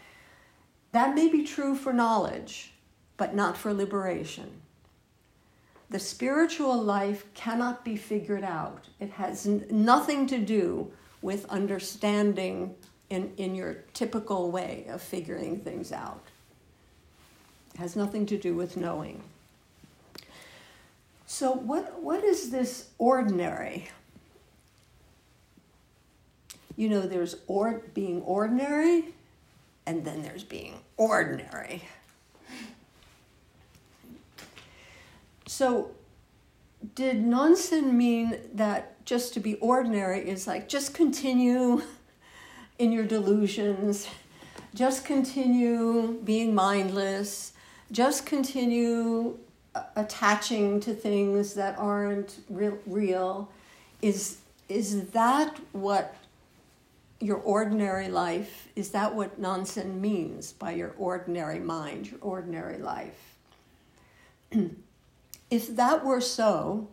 that 0.93 1.15
may 1.15 1.29
be 1.29 1.45
true 1.45 1.77
for 1.77 1.93
knowledge, 1.93 2.73
but 3.17 3.35
not 3.35 3.57
for 3.57 3.73
liberation. 3.73 4.51
The 5.91 5.99
spiritual 5.99 6.83
life 6.83 7.25
cannot 7.35 7.85
be 7.85 7.97
figured 7.97 8.45
out. 8.45 8.89
It 9.01 9.11
has 9.11 9.47
n- 9.47 9.65
nothing 9.71 10.27
to 10.27 10.39
do 10.39 10.93
with 11.23 11.47
understanding 11.47 12.75
in, 13.11 13.33
in 13.37 13.55
your 13.55 13.85
typical 13.95 14.51
way 14.51 14.87
of 14.89 15.01
figuring 15.01 15.61
things 15.61 15.93
out. 15.93 16.23
It 17.75 17.79
has 17.79 17.97
nothing 17.97 18.27
to 18.27 18.37
do 18.37 18.55
with 18.55 18.77
knowing. 18.77 19.23
So, 21.27 21.53
what, 21.53 22.01
what 22.03 22.25
is 22.25 22.51
this 22.51 22.89
ordinary? 22.99 23.89
You 26.79 26.89
know, 26.89 27.01
there's 27.01 27.35
or, 27.49 27.83
being 27.93 28.23
ordinary, 28.23 29.07
and 29.85 30.05
then 30.05 30.23
there's 30.23 30.45
being 30.45 30.75
ordinary. 30.97 31.83
So, 35.49 35.91
did 36.95 37.27
Nansen 37.27 37.99
mean 37.99 38.39
that 38.55 39.05
just 39.05 39.35
to 39.35 39.41
be 39.41 39.57
ordinary 39.57 40.21
is 40.21 40.47
like 40.47 40.69
just 40.69 40.95
continue 40.95 41.83
in 42.79 42.93
your 42.93 43.05
delusions, 43.05 44.07
just 44.73 45.05
continue 45.05 46.21
being 46.23 46.55
mindless, 46.55 47.55
just 47.91 48.25
continue 48.25 49.37
attaching 49.97 50.79
to 50.79 50.95
things 50.95 51.55
that 51.55 51.77
aren't 51.77 52.37
real, 52.49 52.79
real? 52.87 53.51
Is, 54.01 54.37
is 54.69 55.07
that 55.11 55.59
what 55.73 56.15
your 57.21 57.39
ordinary 57.39 58.09
life, 58.09 58.69
is 58.77 58.91
that 58.91 59.15
what 59.15 59.39
Nansen 59.39 60.01
means 60.01 60.53
by 60.53 60.73
your 60.73 60.95
ordinary 60.99 61.59
mind, 61.59 62.11
your 62.11 62.21
ordinary 62.21 62.79
life? 62.79 63.37
if 65.51 65.75
that 65.77 66.05
were 66.05 66.21
so, 66.21 66.89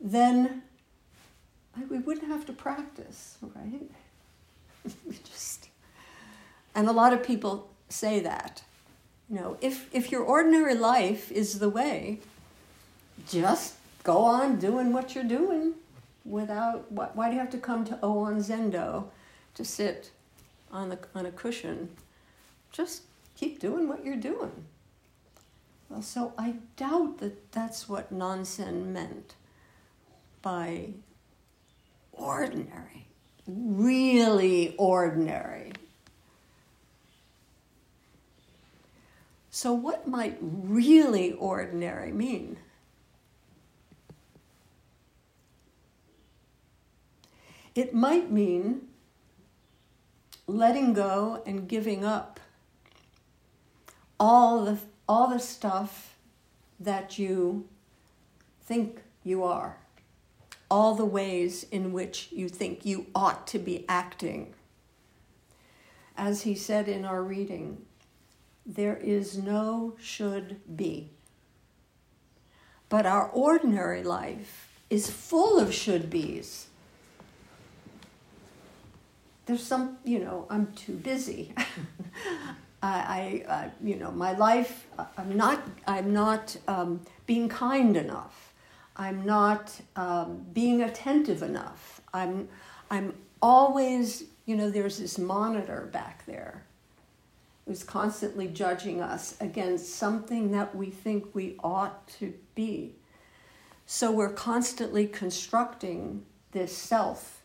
then 0.00 0.62
we 1.90 1.98
wouldn't 1.98 2.28
have 2.28 2.46
to 2.46 2.52
practice, 2.52 3.36
right? 3.54 3.90
just, 5.24 5.68
and 6.74 6.88
a 6.88 6.92
lot 6.92 7.12
of 7.12 7.22
people 7.22 7.70
say 7.88 8.20
that. 8.20 8.62
You 9.28 9.36
know, 9.36 9.56
if 9.60 9.88
if 9.94 10.12
your 10.12 10.22
ordinary 10.22 10.74
life 10.74 11.32
is 11.32 11.58
the 11.58 11.70
way, 11.70 12.20
just 13.28 13.74
go 14.02 14.18
on 14.18 14.58
doing 14.58 14.92
what 14.92 15.14
you're 15.14 15.24
doing, 15.24 15.74
without. 16.24 16.90
Why, 16.90 17.08
why 17.14 17.28
do 17.28 17.34
you 17.34 17.40
have 17.40 17.50
to 17.50 17.58
come 17.58 17.84
to 17.86 17.94
Oon 18.04 18.38
Zendo 18.38 19.06
to 19.54 19.64
sit 19.64 20.10
on 20.70 20.88
the 20.88 20.98
on 21.14 21.26
a 21.26 21.30
cushion? 21.30 21.90
Just 22.72 23.02
keep 23.36 23.60
doing 23.60 23.88
what 23.88 24.04
you're 24.04 24.16
doing. 24.16 24.64
Well, 25.88 26.02
so 26.02 26.32
I 26.36 26.54
doubt 26.76 27.18
that 27.18 27.52
that's 27.52 27.88
what 27.88 28.10
Nansen 28.10 28.92
meant 28.92 29.34
by 30.42 30.88
ordinary, 32.12 33.06
really 33.46 34.74
ordinary. 34.76 35.72
So, 39.50 39.72
what 39.72 40.08
might 40.08 40.36
really 40.40 41.32
ordinary 41.32 42.12
mean? 42.12 42.56
It 47.74 47.92
might 47.92 48.30
mean 48.30 48.88
letting 50.46 50.92
go 50.92 51.42
and 51.44 51.68
giving 51.68 52.04
up 52.04 52.38
all 54.20 54.64
the 54.64 54.78
all 55.08 55.28
the 55.28 55.38
stuff 55.38 56.16
that 56.80 57.18
you 57.18 57.68
think 58.62 59.02
you 59.22 59.42
are, 59.44 59.76
all 60.70 60.94
the 60.94 61.04
ways 61.04 61.66
in 61.70 61.92
which 61.92 62.28
you 62.30 62.48
think 62.48 62.86
you 62.86 63.06
ought 63.14 63.46
to 63.48 63.58
be 63.58 63.84
acting. 63.88 64.54
As 66.16 66.42
he 66.42 66.54
said 66.54 66.88
in 66.88 67.04
our 67.04 67.22
reading, 67.22 67.84
there 68.64 68.96
is 68.96 69.36
no 69.36 69.94
should 70.00 70.60
be. 70.76 71.10
But 72.88 73.04
our 73.04 73.28
ordinary 73.28 74.02
life 74.02 74.80
is 74.88 75.10
full 75.10 75.58
of 75.58 75.74
should 75.74 76.08
be's. 76.08 76.68
There's 79.46 79.62
some, 79.62 79.98
you 80.04 80.20
know, 80.20 80.46
I'm 80.48 80.72
too 80.72 80.94
busy. 80.94 81.54
I, 82.82 83.44
I 83.48 83.52
uh, 83.52 83.70
you 83.82 83.96
know, 83.96 84.10
my 84.10 84.32
life, 84.32 84.86
I'm 85.18 85.36
not, 85.36 85.62
I'm 85.86 86.12
not 86.12 86.56
um, 86.68 87.00
being 87.26 87.48
kind 87.48 87.96
enough. 87.96 88.52
I'm 88.96 89.24
not 89.24 89.80
um, 89.96 90.44
being 90.52 90.82
attentive 90.82 91.42
enough. 91.42 92.00
I'm, 92.12 92.48
I'm 92.90 93.14
always, 93.42 94.24
you 94.46 94.56
know, 94.56 94.70
there's 94.70 94.98
this 94.98 95.18
monitor 95.18 95.88
back 95.92 96.24
there 96.26 96.64
who's 97.66 97.82
constantly 97.82 98.46
judging 98.48 99.00
us 99.00 99.36
against 99.40 99.94
something 99.94 100.50
that 100.52 100.74
we 100.74 100.90
think 100.90 101.34
we 101.34 101.56
ought 101.62 102.06
to 102.06 102.34
be. 102.54 102.94
So 103.86 104.10
we're 104.10 104.32
constantly 104.32 105.06
constructing 105.06 106.24
this 106.52 106.76
self 106.76 107.42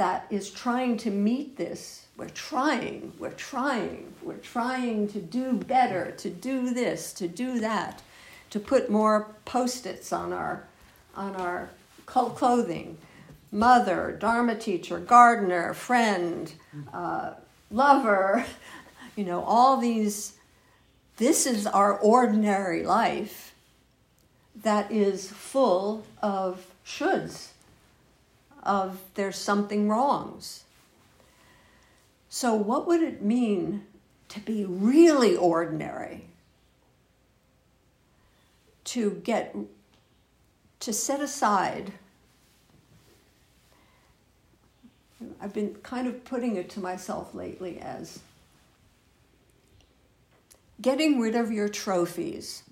that 0.00 0.26
is 0.30 0.50
trying 0.50 0.96
to 0.96 1.10
meet 1.10 1.56
this 1.56 2.00
we're 2.20 2.28
trying, 2.28 3.14
we're 3.18 3.30
trying, 3.30 4.12
we're 4.22 4.36
trying 4.36 5.08
to 5.08 5.22
do 5.22 5.54
better, 5.54 6.10
to 6.18 6.28
do 6.28 6.68
this, 6.74 7.14
to 7.14 7.26
do 7.26 7.60
that, 7.60 8.02
to 8.50 8.60
put 8.60 8.90
more 8.90 9.34
post-its 9.46 10.12
on 10.12 10.34
our 10.34 10.64
on 11.16 11.34
our 11.36 11.70
clothing. 12.04 12.98
Mother, 13.50 14.14
Dharma 14.20 14.54
teacher, 14.54 14.98
gardener, 14.98 15.72
friend, 15.72 16.52
uh, 16.92 17.32
lover, 17.70 18.44
you 19.16 19.24
know, 19.24 19.42
all 19.42 19.78
these. 19.78 20.34
This 21.16 21.46
is 21.46 21.66
our 21.66 21.98
ordinary 21.98 22.82
life 22.82 23.54
that 24.56 24.92
is 24.92 25.30
full 25.30 26.04
of 26.20 26.66
shoulds, 26.84 27.52
of 28.62 28.98
there's 29.14 29.36
something 29.36 29.88
wrongs. 29.88 30.64
So, 32.28 32.54
what 32.54 32.86
would 32.86 33.02
it 33.02 33.22
mean 33.22 33.84
to 34.28 34.40
be 34.40 34.64
really 34.64 35.36
ordinary? 35.36 36.26
To 38.84 39.20
get, 39.24 39.54
to 40.80 40.92
set 40.92 41.20
aside. 41.20 41.92
I've 45.40 45.52
been 45.52 45.74
kind 45.82 46.06
of 46.06 46.24
putting 46.24 46.56
it 46.56 46.70
to 46.70 46.80
myself 46.80 47.34
lately 47.34 47.78
as 47.80 48.20
getting 50.80 51.20
rid 51.20 51.34
of 51.34 51.50
your 51.52 51.68
trophies. 51.68 52.62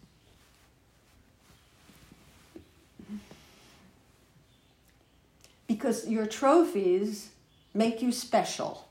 Because 5.78 6.08
your 6.08 6.26
trophies 6.26 7.30
make 7.72 8.02
you 8.02 8.10
special. 8.10 8.88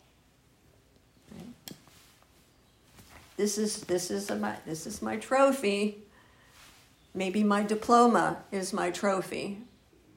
This 3.36 3.58
is 3.58 3.82
this 3.82 4.10
is 4.10 4.32
my 4.32 4.56
this 4.66 4.88
is 4.88 5.02
my 5.02 5.18
trophy. 5.18 5.98
Maybe 7.14 7.44
my 7.44 7.64
diploma 7.64 8.38
is 8.54 8.72
my 8.72 8.90
trophy, 8.90 9.58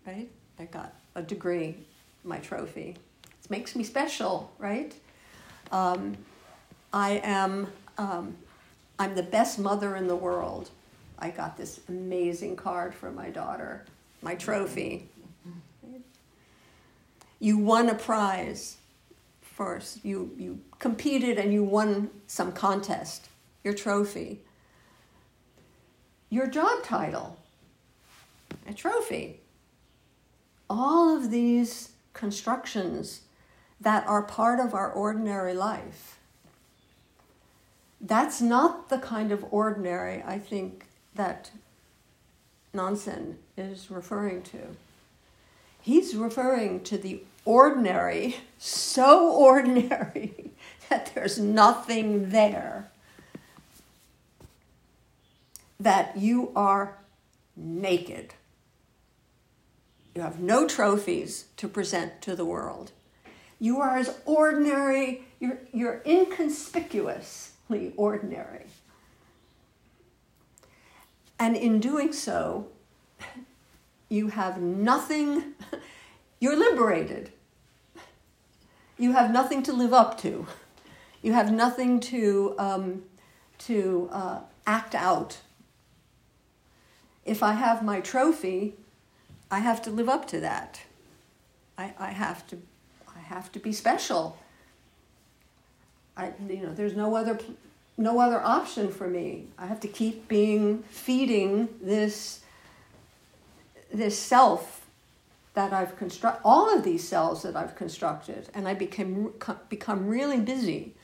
right? 0.07 0.29
I 0.61 0.67
got 0.67 0.95
a 1.17 1.23
degree, 1.23 1.75
my 2.23 2.39
trophy. 2.39 2.97
It 3.45 3.51
makes 3.51 3.75
me 3.75 3.83
special, 3.83 4.53
right? 4.59 4.95
Um, 5.73 6.17
I 6.93 7.21
am, 7.25 7.67
um, 7.99 8.37
I'm 8.99 9.17
the 9.17 9.25
best 9.25 9.59
mother 9.59 9.97
in 9.97 10.07
the 10.07 10.17
world. 10.17 10.71
I 11.19 11.31
got 11.31 11.57
this 11.57 11.81
amazing 11.89 12.55
card 12.55 12.95
for 12.95 13.11
my 13.11 13.31
daughter, 13.31 13.87
my 14.23 14.37
trophy. 14.37 15.09
You 17.41 17.59
won 17.59 17.89
a 17.89 17.95
prize 17.95 18.77
first. 19.41 20.05
You, 20.05 20.31
you 20.39 20.61
competed 20.79 21.39
and 21.39 21.53
you 21.53 21.65
won 21.65 22.11
some 22.27 22.53
contest, 22.53 23.29
your 23.65 23.75
trophy. 23.75 24.41
Your 26.29 26.47
job 26.47 26.85
title, 26.85 27.39
a 28.69 28.73
trophy. 28.73 29.41
All 30.69 31.17
of 31.17 31.33
these 31.33 31.91
constructions 32.13 33.23
that 33.81 34.07
are 34.07 34.23
part 34.23 34.61
of 34.61 34.75
our 34.75 34.93
ordinary 34.93 35.55
life. 35.55 36.19
That's 38.01 38.41
not 38.41 38.89
the 38.89 38.99
kind 38.99 39.33
of 39.33 39.45
ordinary 39.51 40.23
I 40.23 40.39
think 40.39 40.85
that 41.15 41.51
Nansen 42.73 43.39
is 43.57 43.91
referring 43.91 44.43
to. 44.43 44.77
He's 45.81 46.15
referring 46.15 46.85
to 46.85 46.99
the 46.99 47.23
ordinary, 47.51 48.37
so 48.59 49.29
ordinary 49.29 50.53
that 50.89 51.11
there's 51.15 51.37
nothing 51.37 52.31
there. 52.31 52.89
That 55.81 56.17
you 56.17 56.53
are 56.55 56.99
naked. 57.57 58.35
You 60.15 60.23
have 60.23 60.39
no 60.39 60.69
trophies 60.69 61.47
to 61.57 61.67
present 61.67 62.23
to 62.23 62.37
the 62.37 62.45
world. 62.45 62.93
You 63.59 63.81
are 63.81 63.97
as 63.97 64.17
ordinary, 64.25 65.25
you're, 65.41 65.59
you're 65.73 66.03
inconspicuously 66.07 67.93
ordinary. 67.97 68.67
And 71.37 71.57
in 71.57 71.81
doing 71.81 72.13
so, 72.13 72.69
you 74.09 74.29
have 74.29 74.61
nothing, 74.61 75.55
you're 76.41 76.57
liberated. 76.57 77.33
You 79.01 79.13
have 79.13 79.31
nothing 79.31 79.63
to 79.63 79.73
live 79.73 79.95
up 79.95 80.21
to. 80.21 80.47
You 81.23 81.33
have 81.33 81.51
nothing 81.51 82.01
to, 82.01 82.55
um, 82.59 83.03
to 83.61 84.11
uh, 84.13 84.41
act 84.67 84.95
out. 84.95 85.39
If 87.25 87.43
I 87.43 87.55
have 87.55 87.83
my 87.83 88.01
trophy, 88.01 88.75
I 89.51 89.61
have 89.61 89.81
to 89.83 89.91
live 89.91 90.11
up 90.11 90.29
to 90.29 90.41
that. 90.41 90.83
I, 91.79 91.95
I 91.99 92.11
have 92.11 92.47
to 92.49 92.59
I 93.09 93.21
have 93.21 93.51
to 93.53 93.59
be 93.59 93.73
special. 93.73 94.37
I, 96.15 96.33
you 96.47 96.63
know, 96.63 96.75
there's 96.75 96.95
no 96.95 97.17
other, 97.17 97.39
no 97.97 98.21
other 98.21 98.41
option 98.41 98.93
for 98.93 99.09
me. 99.09 99.47
I 99.59 99.67
have 99.67 99.81
to 99.81 99.89
keep 99.89 100.29
being 100.29 100.83
feeding 100.91 101.71
this, 101.81 102.41
this 103.91 104.19
self 104.19 104.80
that 105.55 105.73
I've 105.73 105.97
constructed, 105.97 106.43
all 106.45 106.75
of 106.75 106.85
these 106.85 107.07
cells 107.07 107.43
that 107.43 107.57
I've 107.57 107.75
constructed, 107.75 108.49
and 108.55 108.69
I 108.69 108.75
became 108.75 109.33
become 109.69 110.07
really 110.07 110.41
busy. 110.41 110.95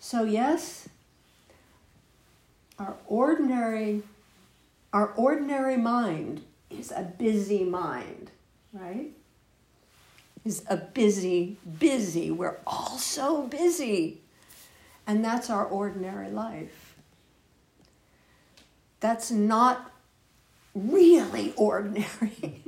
So 0.00 0.24
yes, 0.24 0.88
our 2.78 2.96
ordinary, 3.06 4.02
our 4.92 5.08
ordinary 5.16 5.76
mind 5.76 6.42
is 6.70 6.90
a 6.90 7.02
busy 7.02 7.64
mind, 7.64 8.30
right? 8.72 9.12
is 10.46 10.64
a 10.68 10.76
busy, 10.76 11.56
busy. 11.78 12.30
We're 12.30 12.58
all 12.66 12.98
so 12.98 13.42
busy. 13.42 14.20
And 15.06 15.24
that's 15.24 15.50
our 15.50 15.64
ordinary 15.66 16.30
life. 16.30 16.94
That's 19.00 19.30
not 19.30 19.90
really 20.74 21.52
ordinary. 21.56 22.62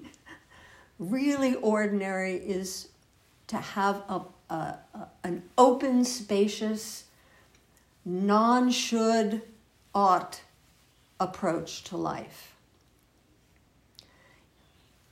Really 0.98 1.54
ordinary 1.56 2.36
is 2.36 2.88
to 3.48 3.56
have 3.56 4.02
a, 4.08 4.22
a, 4.50 4.54
a 4.94 5.08
an 5.24 5.42
open, 5.56 6.04
spacious, 6.04 7.04
non 8.04 8.70
should, 8.70 9.42
ought 9.94 10.42
approach 11.20 11.84
to 11.84 11.96
life. 11.96 12.54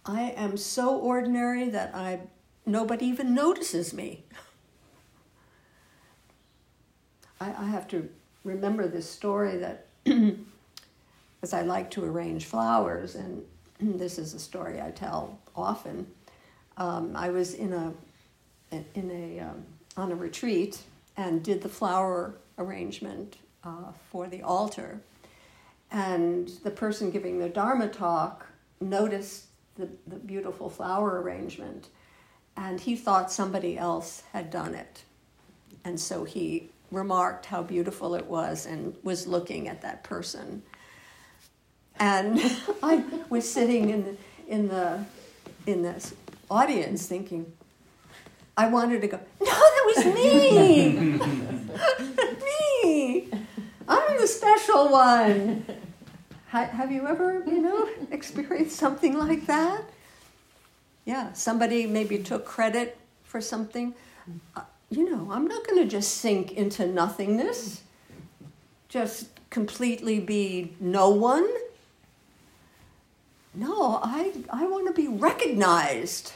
I 0.05 0.35
am 0.37 0.57
so 0.57 0.97
ordinary 0.97 1.69
that 1.71 1.95
I 1.95 2.21
nobody 2.65 3.07
even 3.07 3.35
notices 3.35 3.93
me. 3.93 4.25
I, 7.41 7.47
I 7.47 7.65
have 7.67 7.89
to 7.89 8.09
remember 8.45 8.87
this 8.87 9.11
story 9.11 9.57
that, 9.59 9.87
as 11.43 11.53
I 11.53 11.63
like 11.63 11.91
to 11.93 12.05
arrange 12.05 12.45
flowers, 12.45 13.15
and 13.15 13.45
this 13.81 14.19
is 14.19 14.35
a 14.35 14.39
story 14.39 14.81
I 14.81 14.91
tell 14.91 15.39
often. 15.55 16.07
Um, 16.77 17.17
I 17.17 17.31
was 17.31 17.55
in 17.55 17.73
a 17.73 17.93
in 18.71 19.11
a 19.11 19.41
um, 19.41 19.65
on 19.97 20.13
a 20.13 20.17
retreat 20.17 20.79
and 21.17 21.43
did 21.43 21.63
the 21.63 21.69
flower 21.69 22.35
arrangement 22.59 23.37
uh, 23.65 23.93
for 24.11 24.27
the 24.27 24.43
altar, 24.43 25.01
and 25.91 26.49
the 26.65 26.71
person 26.71 27.11
giving 27.11 27.39
the 27.39 27.49
Dharma 27.49 27.89
talk 27.89 28.47
noticed 28.81 29.47
the, 29.77 29.89
the 30.07 30.17
beautiful 30.17 30.69
flower 30.69 31.21
arrangement 31.23 31.89
and 32.57 32.81
he 32.81 32.97
thought 32.97 33.31
somebody 33.31 33.77
else 33.77 34.23
had 34.33 34.51
done 34.51 34.75
it. 34.75 35.03
And 35.85 36.01
so 36.01 36.25
he 36.25 36.71
remarked 36.91 37.47
how 37.47 37.63
beautiful 37.63 38.15
it 38.15 38.27
was 38.27 38.67
and 38.67 38.97
was 39.03 39.27
looking 39.27 39.69
at 39.69 39.83
that 39.83 40.03
person. 40.03 40.63
And 41.99 42.41
I 42.83 43.05
was 43.29 43.51
sitting 43.51 43.91
in 43.91 44.05
the, 44.05 44.17
in 44.49 44.69
the 44.69 45.05
in 45.67 45.83
this 45.83 46.15
audience 46.51 47.07
thinking, 47.07 47.53
I 48.57 48.69
wanted 48.69 49.01
to 49.03 49.09
go, 49.09 49.21
no, 49.41 49.47
that 49.47 49.93
was 49.97 50.05
me! 50.15 50.93
me! 52.85 53.29
I'm 53.89 54.21
the 54.21 54.27
special 54.27 54.89
one. 54.89 55.67
Have 56.47 56.91
you 56.91 57.07
ever, 57.07 57.43
you 57.47 57.61
know, 57.61 57.89
experienced 58.11 58.77
something 58.77 59.19
like 59.19 59.47
that? 59.47 59.83
Yeah, 61.05 61.33
somebody 61.35 61.87
maybe 61.87 62.19
took 62.19 62.47
credit 62.47 62.97
for 63.25 63.41
something. 63.41 63.95
Uh, 64.57 64.63
you 64.89 65.11
know, 65.11 65.29
I'm 65.31 65.47
not 65.47 65.67
going 65.67 65.83
to 65.83 65.89
just 65.89 66.19
sink 66.19 66.53
into 66.53 66.87
nothingness, 66.87 67.83
just 68.89 69.29
completely 69.51 70.19
be 70.19 70.75
no 70.81 71.11
one. 71.11 71.47
No, 73.57 74.01
I, 74.03 74.33
I 74.51 74.67
want 74.67 74.87
to 74.87 74.93
be 74.93 75.09
recognized. 75.09 76.35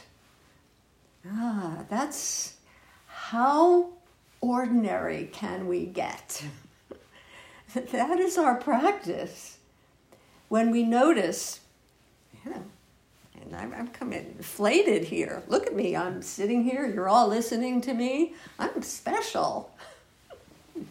Ah, 1.29 1.83
that's 1.87 2.55
how 3.07 3.89
ordinary 4.41 5.29
can 5.31 5.67
we 5.67 5.85
get? 5.85 6.43
that 7.73 8.19
is 8.19 8.39
our 8.39 8.55
practice. 8.55 9.57
When 10.49 10.71
we 10.71 10.83
notice, 10.83 11.59
you 12.43 12.51
know, 12.51 12.63
and 13.39 13.55
I'm, 13.55 13.73
I'm 13.73 13.87
coming 13.89 14.33
inflated 14.37 15.03
here. 15.05 15.43
Look 15.47 15.67
at 15.67 15.75
me. 15.75 15.95
I'm 15.95 16.23
sitting 16.23 16.63
here. 16.63 16.87
You're 16.87 17.07
all 17.07 17.27
listening 17.27 17.81
to 17.81 17.93
me. 17.93 18.33
I'm 18.57 18.81
special. 18.81 19.71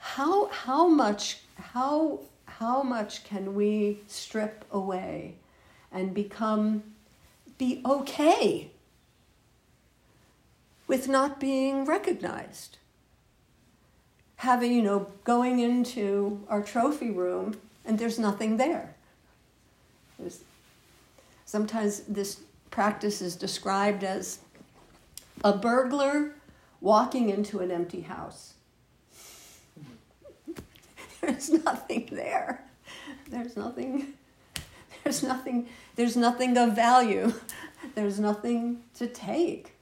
how, 0.00 0.46
how 0.46 0.88
much, 0.88 1.40
how, 1.56 2.20
how 2.58 2.82
much 2.82 3.22
can 3.22 3.54
we 3.54 4.00
strip 4.08 4.64
away 4.72 5.36
and 5.92 6.12
become, 6.12 6.82
be 7.56 7.80
okay 7.84 8.70
with 10.88 11.08
not 11.08 11.38
being 11.38 11.84
recognized? 11.84 12.78
Having, 14.36 14.72
you 14.72 14.82
know, 14.82 15.06
going 15.22 15.60
into 15.60 16.44
our 16.48 16.62
trophy 16.62 17.10
room 17.10 17.56
and 17.84 17.98
there's 17.98 18.18
nothing 18.18 18.56
there. 18.56 18.94
There's 20.18 20.40
Sometimes 21.48 22.00
this 22.00 22.40
practice 22.70 23.22
is 23.22 23.34
described 23.34 24.04
as 24.04 24.40
a 25.42 25.56
burglar 25.56 26.32
walking 26.80 27.30
into 27.30 27.60
an 27.60 27.70
empty 27.70 28.02
house. 28.02 28.52
There's 31.38 31.50
nothing 31.64 32.08
there. 32.10 32.64
There's 33.30 33.56
nothing. 33.56 34.14
There's 35.04 35.22
nothing. 35.22 35.68
There's 35.94 36.16
nothing 36.16 36.56
of 36.58 36.74
value. 36.74 37.32
There's 37.94 38.18
nothing 38.18 38.82
to 38.96 39.06
take. 39.06 39.74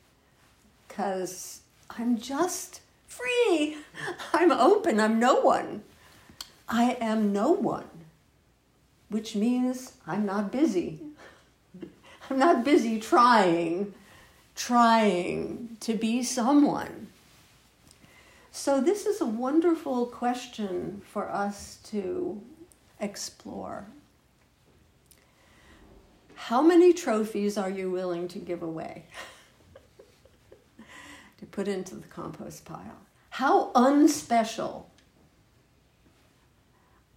Because 0.87 1.61
I'm 1.89 2.19
just 2.19 2.83
free. 3.07 3.79
I'm 4.35 4.53
open. 4.53 5.01
I'm 5.01 5.19
no 5.19 5.37
one. 5.37 5.83
I 6.69 6.99
am 7.01 7.33
no 7.33 7.53
one. 7.53 7.89
which 9.09 9.35
means 9.37 9.93
I'm 10.07 10.27
not 10.27 10.51
busy. 10.53 11.01
I'm 12.31 12.39
not 12.39 12.65
busy 12.65 13.01
trying, 13.01 13.95
trying 14.55 15.77
to 15.81 15.95
be 15.95 16.23
someone. 16.23 17.06
So, 18.57 18.81
this 18.81 19.05
is 19.05 19.21
a 19.21 19.27
wonderful 19.27 20.07
question 20.07 21.03
for 21.05 21.31
us 21.31 21.79
to 21.91 22.41
explore. 22.99 23.87
How 26.35 26.63
many 26.63 26.95
trophies 26.95 27.59
are 27.59 27.69
you 27.69 27.91
willing 27.91 28.29
to 28.29 28.39
give 28.39 28.63
away? 28.63 29.05
to 31.39 31.45
put 31.45 31.69
into 31.69 31.97
the 31.97 32.07
compost 32.07 32.65
pile? 32.65 32.97
How 33.29 33.73
unspecial 33.75 34.85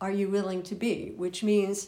are 0.02 0.12
you 0.12 0.28
willing 0.28 0.62
to 0.64 0.76
be? 0.76 1.14
Which 1.16 1.42
means 1.42 1.88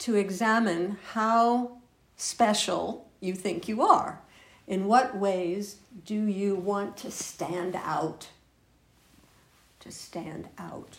to 0.00 0.14
examine 0.14 0.98
how 1.12 1.78
special 2.16 3.08
you 3.18 3.34
think 3.34 3.66
you 3.66 3.80
are. 3.80 4.20
In 4.66 4.84
what 4.84 5.16
ways 5.16 5.78
do 6.04 6.26
you 6.26 6.54
want 6.54 6.98
to 6.98 7.10
stand 7.10 7.74
out? 7.76 8.28
To 9.80 9.90
stand 9.90 10.48
out. 10.58 10.98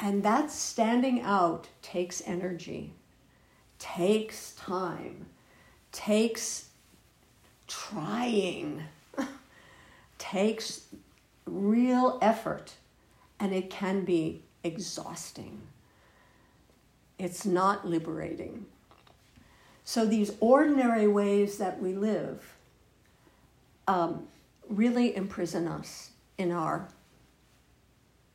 And 0.00 0.22
that 0.22 0.50
standing 0.50 1.20
out 1.22 1.68
takes 1.82 2.22
energy, 2.26 2.92
takes 3.78 4.52
time, 4.52 5.26
takes 5.92 6.68
trying, 7.66 8.84
takes 10.18 10.82
real 11.46 12.18
effort, 12.22 12.74
and 13.40 13.52
it 13.52 13.70
can 13.70 14.04
be 14.04 14.42
exhausting. 14.62 15.60
It's 17.18 17.44
not 17.44 17.86
liberating. 17.86 18.66
So, 19.84 20.04
these 20.04 20.32
ordinary 20.40 21.08
ways 21.08 21.58
that 21.58 21.80
we 21.80 21.94
live 21.94 22.56
um, 23.86 24.28
really 24.68 25.16
imprison 25.16 25.66
us 25.66 26.10
in 26.36 26.52
our, 26.52 26.88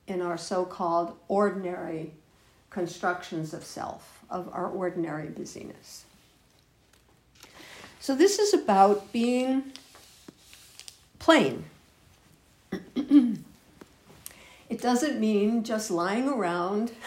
in 0.08 0.22
our 0.22 0.38
so 0.38 0.66
called 0.66 1.16
ordinary 1.28 2.12
constructions 2.70 3.54
of 3.54 3.64
self, 3.64 4.24
of 4.30 4.50
our 4.52 4.68
ordinary 4.68 5.30
busyness. 5.30 6.06
So, 8.00 8.16
this 8.16 8.40
is 8.40 8.54
about 8.54 9.12
being 9.12 9.72
plain. 11.20 11.66
It 14.74 14.82
doesn't 14.82 15.20
mean 15.20 15.64
just 15.64 15.92
lying 15.92 16.28
around. 16.28 16.94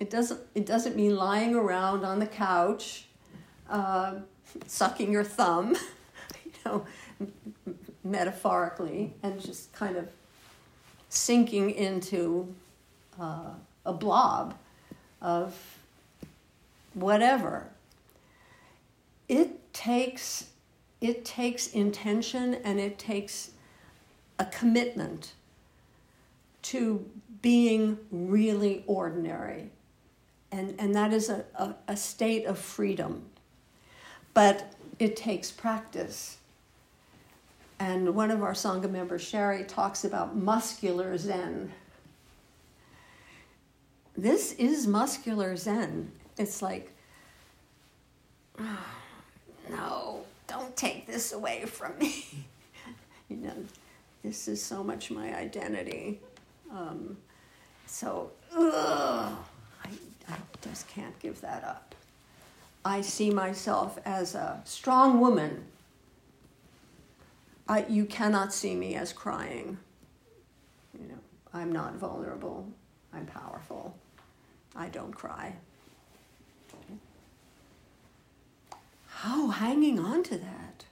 It 0.00 0.10
doesn't, 0.10 0.40
it 0.54 0.66
doesn't 0.66 0.96
mean 0.96 1.14
lying 1.14 1.54
around 1.54 2.04
on 2.04 2.18
the 2.18 2.26
couch, 2.26 3.06
uh, 3.70 4.16
sucking 4.66 5.12
your 5.12 5.22
thumb, 5.22 5.76
you 6.44 6.52
know, 6.64 6.86
metaphorically, 8.02 9.14
and 9.22 9.40
just 9.40 9.72
kind 9.72 9.96
of 9.96 10.08
sinking 11.16 11.70
into 11.70 12.54
uh, 13.20 13.50
a 13.84 13.92
blob 13.92 14.54
of 15.20 15.78
whatever. 16.94 17.68
It 19.28 19.72
takes 19.72 20.50
it 21.00 21.24
takes 21.24 21.68
intention 21.68 22.54
and 22.64 22.80
it 22.80 22.98
takes 22.98 23.50
a 24.38 24.46
commitment 24.46 25.32
to 26.62 27.04
being 27.42 27.98
really 28.10 28.82
ordinary. 28.86 29.70
And, 30.50 30.74
and 30.78 30.94
that 30.94 31.12
is 31.12 31.28
a, 31.28 31.44
a, 31.54 31.74
a 31.88 31.96
state 31.96 32.46
of 32.46 32.58
freedom. 32.58 33.26
But 34.32 34.72
it 34.98 35.16
takes 35.16 35.50
practice. 35.50 36.38
And 37.78 38.14
one 38.14 38.30
of 38.30 38.42
our 38.42 38.52
Sangha 38.52 38.90
members, 38.90 39.22
Sherry, 39.22 39.64
talks 39.64 40.04
about 40.04 40.36
muscular 40.36 41.16
Zen. 41.18 41.72
This 44.16 44.52
is 44.52 44.86
muscular 44.86 45.56
Zen. 45.56 46.10
It's 46.38 46.62
like, 46.62 46.90
oh, 48.58 48.86
no, 49.70 50.24
don't 50.46 50.74
take 50.76 51.06
this 51.06 51.32
away 51.32 51.66
from 51.66 51.98
me. 51.98 52.24
you 53.28 53.36
know, 53.36 53.56
this 54.22 54.48
is 54.48 54.62
so 54.62 54.82
much 54.82 55.10
my 55.10 55.36
identity. 55.36 56.20
Um, 56.72 57.16
so, 57.86 58.30
ugh, 58.54 59.36
I, 59.84 59.88
I 60.28 60.36
just 60.62 60.88
can't 60.88 61.16
give 61.20 61.40
that 61.42 61.62
up. 61.62 61.94
I 62.84 63.00
see 63.00 63.30
myself 63.30 63.98
as 64.04 64.34
a 64.34 64.62
strong 64.64 65.20
woman. 65.20 65.64
I, 67.68 67.84
you 67.88 68.04
cannot 68.04 68.52
see 68.52 68.74
me 68.74 68.94
as 68.94 69.12
crying. 69.12 69.78
You 70.98 71.08
know, 71.08 71.18
I'm 71.52 71.72
not 71.72 71.94
vulnerable. 71.94 72.68
I'm 73.12 73.26
powerful. 73.26 73.96
I 74.74 74.88
don't 74.88 75.12
cry. 75.12 75.56
How 79.08 79.48
hanging 79.48 79.98
on 79.98 80.22
to 80.24 80.36
that 80.38 80.84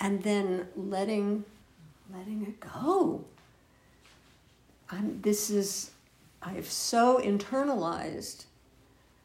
and 0.00 0.22
then 0.22 0.68
letting 0.76 1.44
letting 2.12 2.42
it 2.42 2.60
go. 2.60 3.24
I'm, 4.90 5.20
this 5.22 5.50
is, 5.50 5.90
I've 6.42 6.70
so 6.70 7.20
internalized 7.22 8.44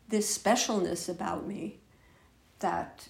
this 0.07 0.35
specialness 0.35 1.09
about 1.09 1.45
me 1.45 1.77
that 2.59 3.09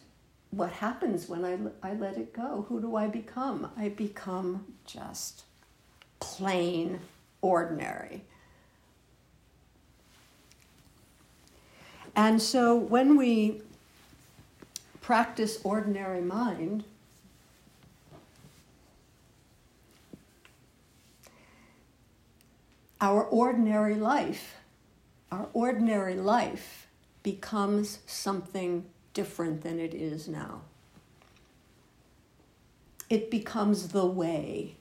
what 0.52 0.72
happens 0.72 1.30
when 1.30 1.46
I, 1.46 1.58
I 1.88 1.94
let 1.94 2.18
it 2.18 2.34
go? 2.34 2.66
Who 2.70 2.82
do 2.82 2.96
I 2.96 3.08
become? 3.08 3.72
I 3.78 3.90
become 3.90 4.66
just 4.86 5.44
plain 6.20 7.00
ordinary. 7.42 8.24
And 12.16 12.42
so 12.42 12.76
when 12.76 13.16
we 13.16 13.62
practice 15.02 15.60
ordinary 15.64 16.22
mind, 16.22 16.84
our 23.00 23.24
ordinary 23.24 23.96
life, 23.96 24.56
our 25.32 25.48
ordinary 25.54 26.16
life 26.16 26.88
becomes 27.24 28.00
something 28.08 28.86
different 29.20 29.64
than 29.64 29.82
it 29.82 29.94
is 29.94 30.30
now. 30.30 30.62
It 33.10 33.30
becomes 33.30 33.90
the 33.90 34.06
way. 34.06 34.76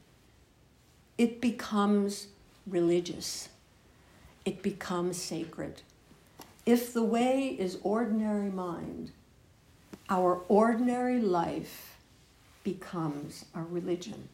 It 1.24 1.40
becomes 1.40 2.28
religious. 2.64 3.48
It 4.44 4.62
becomes 4.62 5.20
sacred. 5.20 5.82
If 6.64 6.92
the 6.92 7.02
way 7.02 7.56
is 7.58 7.80
ordinary 7.82 8.48
mind, 8.48 9.10
our 10.08 10.42
ordinary 10.46 11.20
life 11.20 11.96
becomes 12.62 13.44
a 13.56 13.62
religion. 13.62 14.28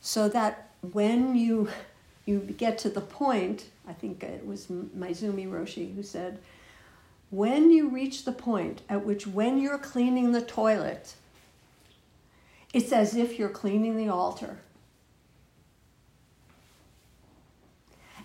So 0.00 0.30
that 0.30 0.70
when 0.80 1.36
you 1.36 1.68
you 2.24 2.38
get 2.64 2.78
to 2.78 2.88
the 2.88 3.02
point, 3.02 3.66
I 3.86 3.92
think 3.92 4.22
it 4.22 4.46
was 4.46 4.68
Maezumi 4.68 5.46
Roshi 5.46 5.94
who 5.94 6.02
said, 6.02 6.38
when 7.34 7.70
you 7.70 7.88
reach 7.88 8.24
the 8.24 8.32
point 8.32 8.82
at 8.88 9.04
which 9.04 9.26
when 9.26 9.58
you're 9.58 9.78
cleaning 9.78 10.30
the 10.30 10.40
toilet, 10.40 11.14
it's 12.72 12.92
as 12.92 13.16
if 13.16 13.38
you're 13.38 13.48
cleaning 13.48 13.96
the 13.96 14.08
altar. 14.08 14.58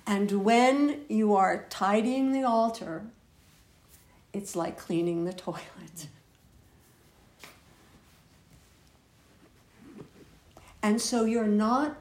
And 0.06 0.43
when 0.43 1.02
you 1.08 1.36
are 1.36 1.65
tidying 1.69 2.34
the 2.34 2.43
altar, 2.43 3.04
it's 4.34 4.56
like 4.56 4.78
cleaning 4.78 5.26
the 5.26 5.34
toilet. 5.34 6.08
And 10.82 11.02
so 11.02 11.26
you're 11.26 11.45
not 11.45 11.98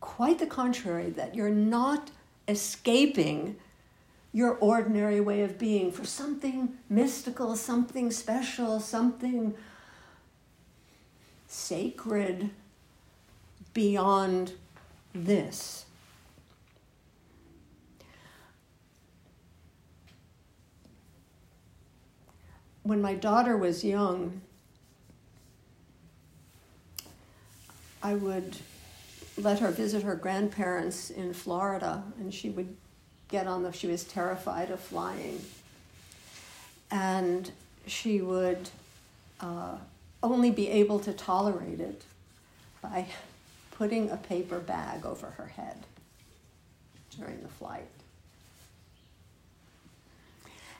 quite 0.00 0.38
the 0.38 0.46
contrary, 0.46 1.10
that 1.10 1.34
you're 1.34 1.50
not 1.50 2.10
escaping 2.48 3.56
your 4.36 4.58
ordinary 4.60 5.18
way 5.18 5.40
of 5.40 5.56
being 5.56 5.90
for 5.90 6.04
something 6.04 6.76
mystical, 6.90 7.56
something 7.56 8.10
special, 8.10 8.78
something 8.78 9.54
sacred 11.46 12.50
beyond 13.72 14.52
this. 15.14 15.86
When 22.82 23.00
my 23.00 23.14
daughter 23.14 23.56
was 23.56 23.82
young, 23.82 24.42
I 28.02 28.16
would 28.16 28.58
let 29.38 29.60
her 29.60 29.70
visit 29.70 30.02
her 30.02 30.14
grandparents 30.14 31.08
in 31.08 31.32
Florida, 31.32 32.04
and 32.18 32.34
she 32.34 32.50
would 32.50 32.76
get 33.28 33.46
on 33.46 33.62
the, 33.62 33.72
she 33.72 33.86
was 33.86 34.04
terrified 34.04 34.70
of 34.70 34.80
flying. 34.80 35.40
And 36.90 37.50
she 37.86 38.20
would 38.20 38.68
uh, 39.40 39.76
only 40.22 40.50
be 40.50 40.68
able 40.68 41.00
to 41.00 41.12
tolerate 41.12 41.80
it 41.80 42.02
by 42.82 43.06
putting 43.72 44.10
a 44.10 44.16
paper 44.16 44.58
bag 44.58 45.04
over 45.04 45.26
her 45.30 45.46
head 45.46 45.76
during 47.18 47.42
the 47.42 47.48
flight. 47.48 47.86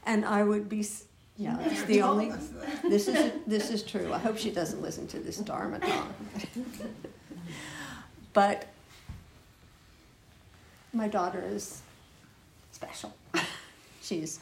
And 0.05 0.25
I 0.25 0.45
would 0.45 0.69
be, 0.69 0.87
yeah, 1.37 1.59
it's 1.61 1.83
the 1.83 2.03
only, 2.03 2.33
this 2.83 3.09
is, 3.09 3.33
this 3.47 3.71
is 3.71 3.83
true. 3.83 4.13
I 4.13 4.19
hope 4.19 4.39
she 4.39 4.51
doesn't 4.51 4.81
listen 4.81 5.07
to 5.09 5.19
this 5.19 5.39
Dharma 5.39 5.81
talk. 5.81 6.09
but 8.33 8.69
my 10.93 11.09
daughter 11.09 11.45
is 11.45 11.83
special. 12.77 13.15
She's, 14.03 14.39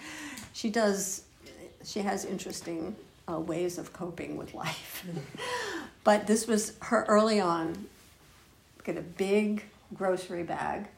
she 0.53 0.69
does, 0.69 1.23
she 1.85 2.01
has 2.01 2.25
interesting 2.25 2.97
uh, 3.31 3.39
ways 3.39 3.79
of 3.79 3.93
coping 3.93 4.37
with 4.37 4.53
life. 4.53 5.07
but 6.05 6.27
this 6.27 6.47
was 6.47 6.77
her 6.83 7.05
early 7.09 7.41
on. 7.41 7.87
Get 8.83 8.99
a 8.99 9.03
big 9.03 9.65
grocery 9.95 10.43
bag, 10.43 10.89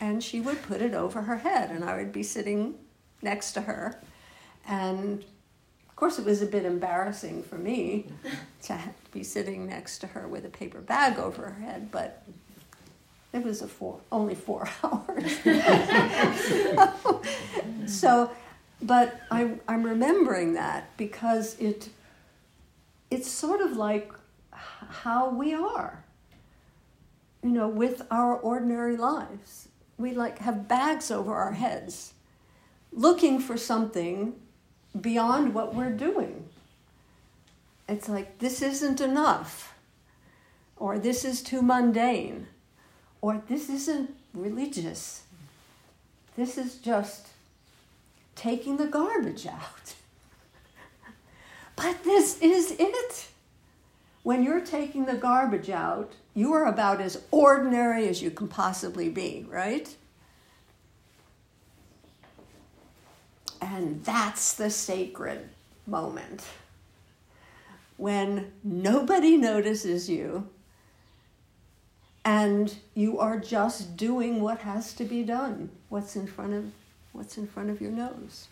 and 0.00 0.22
she 0.22 0.40
would 0.40 0.62
put 0.62 0.80
it 0.80 0.94
over 0.94 1.22
her 1.22 1.38
head, 1.38 1.70
and 1.70 1.82
I 1.82 1.96
would 1.96 2.12
be 2.12 2.22
sitting 2.22 2.74
next 3.22 3.52
to 3.52 3.62
her, 3.62 3.98
and 4.68 5.24
of 5.88 5.96
course, 5.96 6.18
it 6.18 6.26
was 6.26 6.42
a 6.42 6.46
bit 6.46 6.66
embarrassing 6.66 7.42
for 7.42 7.56
me 7.56 8.06
to 8.64 8.78
be 9.12 9.24
sitting 9.24 9.66
next 9.66 9.98
to 10.00 10.06
her 10.08 10.28
with 10.28 10.44
a 10.44 10.50
paper 10.50 10.80
bag 10.80 11.18
over 11.18 11.48
her 11.48 11.60
head, 11.60 11.90
but 11.90 12.22
it 13.36 13.44
was 13.44 13.60
a 13.60 13.68
four, 13.68 14.00
only 14.10 14.34
four 14.34 14.66
hours. 14.82 15.38
so, 16.40 17.22
so, 17.86 18.30
but 18.80 19.20
I, 19.30 19.50
I'm 19.68 19.82
remembering 19.82 20.54
that 20.54 20.96
because 20.96 21.58
it, 21.58 21.90
it's 23.10 23.30
sort 23.30 23.60
of 23.60 23.76
like 23.76 24.10
how 24.52 25.28
we 25.28 25.52
are, 25.52 26.02
you 27.42 27.50
know, 27.50 27.68
with 27.68 28.02
our 28.10 28.36
ordinary 28.38 28.96
lives. 28.96 29.68
We 29.98 30.14
like 30.14 30.38
have 30.38 30.66
bags 30.66 31.10
over 31.10 31.34
our 31.34 31.52
heads, 31.52 32.14
looking 32.90 33.38
for 33.38 33.58
something 33.58 34.34
beyond 34.98 35.52
what 35.52 35.74
we're 35.74 35.92
doing. 35.92 36.48
It's 37.86 38.08
like, 38.08 38.38
this 38.38 38.62
isn't 38.62 39.00
enough, 39.00 39.74
or 40.76 40.98
this 40.98 41.22
is 41.22 41.42
too 41.42 41.60
mundane 41.60 42.46
or 43.26 43.42
this 43.48 43.68
isn't 43.68 44.14
religious. 44.34 45.24
This 46.36 46.56
is 46.56 46.76
just 46.76 47.26
taking 48.36 48.76
the 48.76 48.86
garbage 48.86 49.48
out. 49.48 49.94
but 51.76 52.04
this 52.04 52.40
is 52.40 52.76
it. 52.78 53.26
When 54.22 54.44
you're 54.44 54.60
taking 54.60 55.06
the 55.06 55.16
garbage 55.16 55.70
out, 55.70 56.12
you 56.34 56.52
are 56.52 56.66
about 56.66 57.00
as 57.00 57.20
ordinary 57.32 58.06
as 58.06 58.22
you 58.22 58.30
can 58.30 58.46
possibly 58.46 59.08
be, 59.08 59.44
right? 59.50 59.92
And 63.60 64.04
that's 64.04 64.54
the 64.54 64.70
sacred 64.70 65.48
moment. 65.84 66.44
When 67.96 68.52
nobody 68.62 69.36
notices 69.36 70.08
you, 70.08 70.48
and 72.26 72.74
you 72.94 73.18
are 73.20 73.38
just 73.38 73.96
doing 73.96 74.42
what 74.42 74.58
has 74.58 74.92
to 74.92 75.04
be 75.04 75.22
done 75.22 75.70
what's 75.88 76.16
in 76.16 76.26
front 76.26 76.52
of 76.52 76.64
what's 77.12 77.38
in 77.38 77.46
front 77.46 77.70
of 77.70 77.80
your 77.80 77.92
nose. 77.92 78.48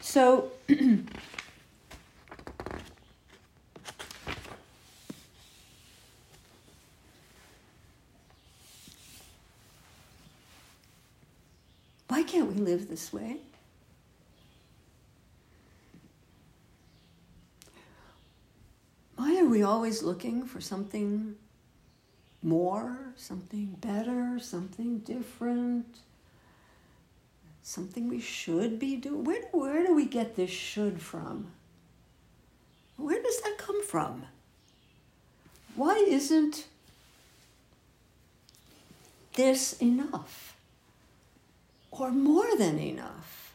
So 0.00 0.50
why 12.08 12.22
can't 12.22 12.50
we 12.50 12.54
live 12.54 12.88
this 12.88 13.12
way? 13.12 13.36
Why 19.16 19.38
are 19.38 19.46
we 19.46 19.62
always 19.62 20.02
looking 20.02 20.46
for 20.46 20.62
something 20.62 21.36
more, 22.44 22.98
something 23.16 23.76
better, 23.80 24.38
something 24.38 24.98
different, 24.98 25.98
something 27.62 28.08
we 28.08 28.20
should 28.20 28.78
be 28.78 28.96
doing. 28.96 29.24
Where, 29.24 29.42
where 29.52 29.86
do 29.86 29.94
we 29.94 30.04
get 30.06 30.36
this 30.36 30.50
should 30.50 31.00
from? 31.00 31.48
Where 32.96 33.20
does 33.22 33.40
that 33.40 33.58
come 33.58 33.82
from? 33.84 34.26
Why 35.74 35.96
isn't 36.06 36.66
this 39.34 39.72
enough? 39.80 40.56
Or 41.90 42.10
more 42.10 42.56
than 42.56 42.78
enough? 42.78 43.54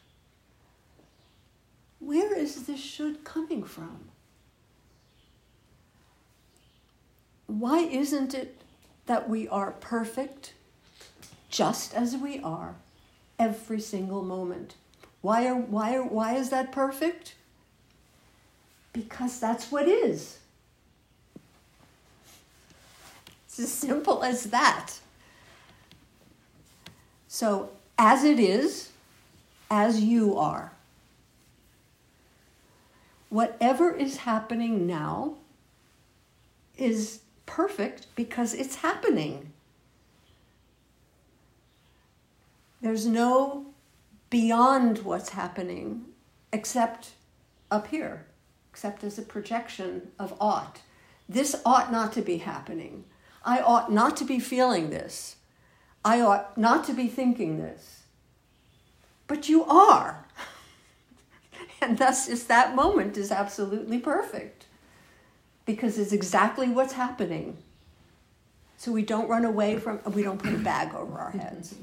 Where 2.00 2.38
is 2.38 2.66
this 2.66 2.80
should 2.80 3.24
coming 3.24 3.64
from? 3.64 4.10
Why 7.48 7.80
isn't 7.80 8.34
it 8.34 8.62
that 9.10 9.28
we 9.28 9.48
are 9.48 9.72
perfect 9.72 10.54
just 11.50 11.96
as 11.96 12.16
we 12.16 12.40
are 12.42 12.76
every 13.40 13.82
single 13.82 14.22
moment. 14.22 14.76
Why, 15.22 15.48
are, 15.48 15.56
why, 15.56 15.96
are, 15.96 16.04
why 16.04 16.36
is 16.36 16.52
that 16.52 16.72
perfect? 16.72 17.34
Because 18.94 19.40
that's 19.40 19.72
what 19.72 19.88
is. 19.88 20.38
It's 23.48 23.58
as 23.58 23.72
simple 23.72 24.22
as 24.24 24.44
that. 24.44 24.92
So, 27.28 27.72
as 27.98 28.24
it 28.24 28.40
is, 28.40 28.92
as 29.72 30.02
you 30.04 30.38
are. 30.38 30.72
Whatever 33.30 33.92
is 33.92 34.18
happening 34.18 34.86
now 34.86 35.34
is 36.78 37.22
perfect 37.50 38.06
because 38.16 38.54
it's 38.54 38.76
happening. 38.76 39.52
There's 42.80 43.08
no 43.08 43.66
beyond 44.30 45.00
what's 45.00 45.30
happening 45.30 46.06
except 46.54 47.12
up 47.72 47.88
here, 47.88 48.28
except 48.72 49.04
as 49.04 49.18
a 49.18 49.24
projection 49.24 50.10
of 50.20 50.36
ought. 50.40 50.82
This 51.28 51.60
ought 51.66 51.92
not 51.92 52.14
to 52.14 52.22
be 52.22 52.38
happening. 52.38 53.06
I 53.44 53.60
ought 53.62 53.92
not 53.92 54.16
to 54.18 54.26
be 54.26 54.40
feeling 54.40 54.92
this. 54.92 55.38
I 56.06 56.22
ought 56.22 56.58
not 56.58 56.86
to 56.86 56.94
be 56.94 57.08
thinking 57.08 57.58
this. 57.58 58.04
But 59.28 59.50
you 59.50 59.66
are. 59.66 60.26
and 61.82 61.98
thus, 61.98 62.28
is 62.30 62.46
that 62.46 62.76
moment 62.76 63.18
is 63.18 63.32
absolutely 63.32 63.98
perfect 63.98 64.68
because 65.70 66.00
it's 66.00 66.14
exactly 66.14 66.68
what's 66.68 66.94
happening. 66.94 67.56
So 68.78 68.92
we 68.92 69.04
don't 69.04 69.30
run 69.30 69.46
away 69.46 69.78
from, 69.78 70.00
we 70.16 70.24
don't 70.24 70.40
put 70.40 70.52
a 70.52 70.58
bag 70.58 70.96
over 70.96 71.20
our 71.20 71.30
heads. 71.30 71.76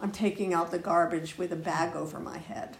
I'm 0.00 0.10
taking 0.10 0.52
out 0.52 0.72
the 0.72 0.78
garbage 0.80 1.38
with 1.38 1.52
a 1.52 1.56
bag 1.56 1.94
over 1.94 2.18
my 2.18 2.38
head. 2.38 2.76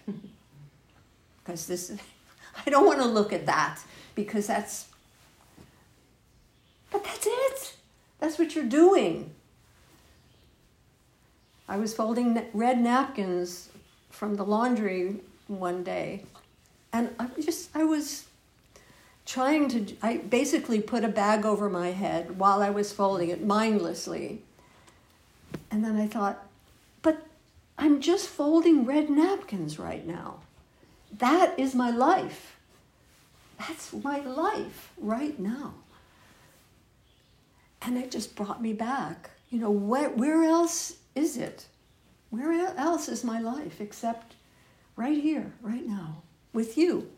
Because 1.44 1.68
this, 1.68 1.92
I 2.66 2.70
don't 2.70 2.84
want 2.84 2.98
to 2.98 3.06
look 3.06 3.32
at 3.32 3.46
that 3.46 3.78
because 4.16 4.48
that's, 4.48 4.88
but 6.90 7.04
that's 7.04 7.24
it. 7.24 7.76
That's 8.18 8.36
what 8.36 8.56
you're 8.56 8.64
doing. 8.64 9.30
I 11.68 11.76
was 11.76 11.94
folding 11.94 12.44
red 12.52 12.80
napkins 12.80 13.68
from 14.08 14.34
the 14.34 14.44
laundry 14.44 15.20
one 15.46 15.84
day, 15.84 16.24
and 16.92 17.10
I 17.20 17.28
just, 17.40 17.70
I 17.76 17.84
was 17.84 18.24
trying 19.30 19.68
to, 19.68 19.96
I 20.02 20.16
basically 20.16 20.80
put 20.80 21.04
a 21.04 21.08
bag 21.08 21.46
over 21.46 21.70
my 21.70 21.92
head 21.92 22.36
while 22.36 22.62
I 22.62 22.70
was 22.70 22.90
folding 22.90 23.28
it 23.28 23.44
mindlessly. 23.44 24.42
And 25.70 25.84
then 25.84 25.94
I 25.94 26.08
thought, 26.08 26.44
but 27.00 27.24
I'm 27.78 28.00
just 28.00 28.28
folding 28.28 28.84
red 28.84 29.08
napkins 29.08 29.78
right 29.78 30.04
now. 30.04 30.40
That 31.16 31.56
is 31.56 31.76
my 31.76 31.90
life. 31.90 32.56
That's 33.56 33.92
my 33.92 34.18
life 34.18 34.92
right 34.98 35.38
now. 35.38 35.74
And 37.82 37.96
it 37.96 38.10
just 38.10 38.34
brought 38.34 38.60
me 38.60 38.72
back. 38.72 39.30
You 39.48 39.60
know, 39.60 39.70
where, 39.70 40.10
where 40.10 40.42
else 40.42 40.96
is 41.14 41.36
it? 41.36 41.66
Where 42.30 42.50
else 42.76 43.08
is 43.08 43.22
my 43.22 43.40
life 43.40 43.80
except 43.80 44.34
right 44.96 45.22
here, 45.22 45.52
right 45.62 45.86
now, 45.86 46.22
with 46.52 46.76
you, 46.76 47.08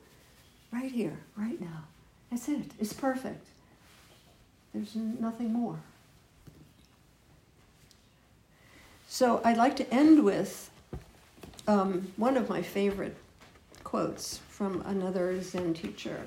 right 0.70 0.92
here, 0.92 1.18
right 1.36 1.58
now? 1.58 1.84
That's 2.32 2.48
it. 2.48 2.70
It's 2.80 2.94
perfect. 2.94 3.46
There's 4.72 4.96
nothing 4.96 5.52
more. 5.52 5.78
So 9.06 9.42
I'd 9.44 9.58
like 9.58 9.76
to 9.76 9.94
end 9.94 10.24
with 10.24 10.70
um, 11.68 12.10
one 12.16 12.38
of 12.38 12.48
my 12.48 12.62
favorite 12.62 13.18
quotes 13.84 14.38
from 14.48 14.80
another 14.86 15.42
Zen 15.42 15.74
teacher. 15.74 16.22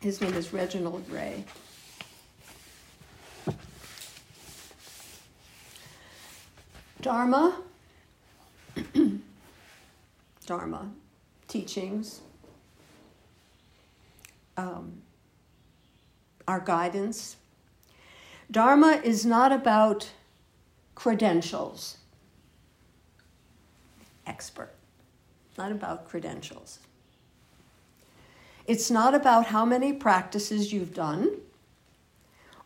His 0.00 0.20
name 0.20 0.34
is 0.34 0.52
Reginald 0.52 1.08
Ray. 1.08 1.44
Dharma, 7.00 7.56
Dharma, 10.46 10.90
teachings, 11.46 12.20
um, 14.56 15.02
our 16.46 16.60
guidance. 16.60 17.36
Dharma 18.50 19.00
is 19.02 19.24
not 19.24 19.52
about 19.52 20.10
credentials, 20.94 21.98
expert, 24.26 24.74
not 25.56 25.72
about 25.72 26.08
credentials. 26.08 26.78
It's 28.66 28.90
not 28.90 29.14
about 29.14 29.46
how 29.46 29.64
many 29.64 29.92
practices 29.92 30.72
you've 30.72 30.94
done 30.94 31.30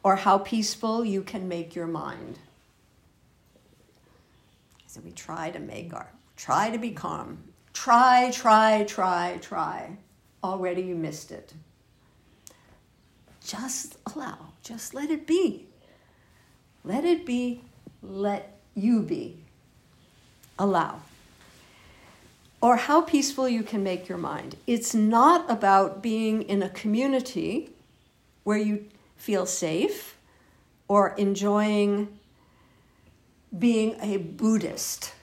or 0.03 0.17
how 0.17 0.39
peaceful 0.39 1.05
you 1.05 1.23
can 1.23 1.49
make 1.49 1.75
your 1.75 1.87
mind. 1.87 2.39
So 4.87 5.01
we 5.05 5.11
try 5.11 5.51
to 5.51 5.59
make 5.59 5.93
our, 5.93 6.11
try 6.37 6.71
to 6.71 6.79
be 6.79 6.91
calm. 6.91 7.39
Try, 7.73 8.31
try, 8.33 8.85
try, 8.85 9.39
try. 9.41 9.97
Already 10.43 10.83
you 10.83 10.95
missed 10.95 11.31
it. 11.31 11.53
Just 13.49 13.97
allow, 14.15 14.53
just 14.63 14.93
let 14.93 15.11
it 15.11 15.27
be. 15.27 15.65
Let 16.85 17.07
it 17.07 17.25
be, 17.25 17.63
let 18.03 18.59
you 18.75 19.01
be. 19.01 19.39
Allow. 20.59 21.01
Or 22.61 22.77
how 22.77 23.01
peaceful 23.01 23.49
you 23.49 23.63
can 23.63 23.83
make 23.83 24.07
your 24.07 24.19
mind. 24.19 24.57
It's 24.67 24.95
not 24.95 25.51
about 25.51 26.03
being 26.03 26.43
in 26.43 26.63
a 26.63 26.69
community 26.69 27.71
where 28.45 28.59
you 28.59 28.85
feel 29.17 29.47
safe 29.47 30.19
or 30.87 31.15
enjoying 31.17 32.19
being 33.59 33.97
a 34.03 34.19
Buddhist. 34.19 35.15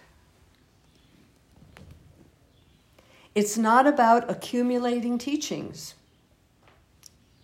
It's 3.35 3.55
not 3.55 3.85
about 3.85 4.31
accumulating 4.31 5.19
teachings, 5.19 5.93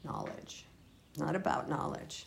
knowledge, 0.04 0.66
not 1.18 1.36
about 1.36 1.70
knowledge. 1.70 2.26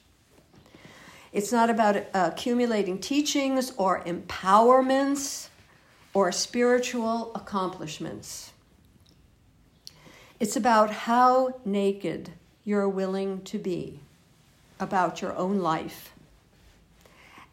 It's 1.32 1.50
not 1.50 1.68
about 1.68 1.96
uh, 1.96 2.02
accumulating 2.32 2.98
teachings 2.98 3.72
or 3.76 4.04
empowerments 4.04 5.48
or 6.12 6.30
spiritual 6.30 7.32
accomplishments. 7.34 8.52
It's 10.38 10.56
about 10.56 10.90
how 10.90 11.60
naked 11.64 12.30
you're 12.64 12.88
willing 12.88 13.42
to 13.42 13.58
be 13.58 14.00
about 14.78 15.22
your 15.22 15.34
own 15.36 15.58
life 15.58 16.12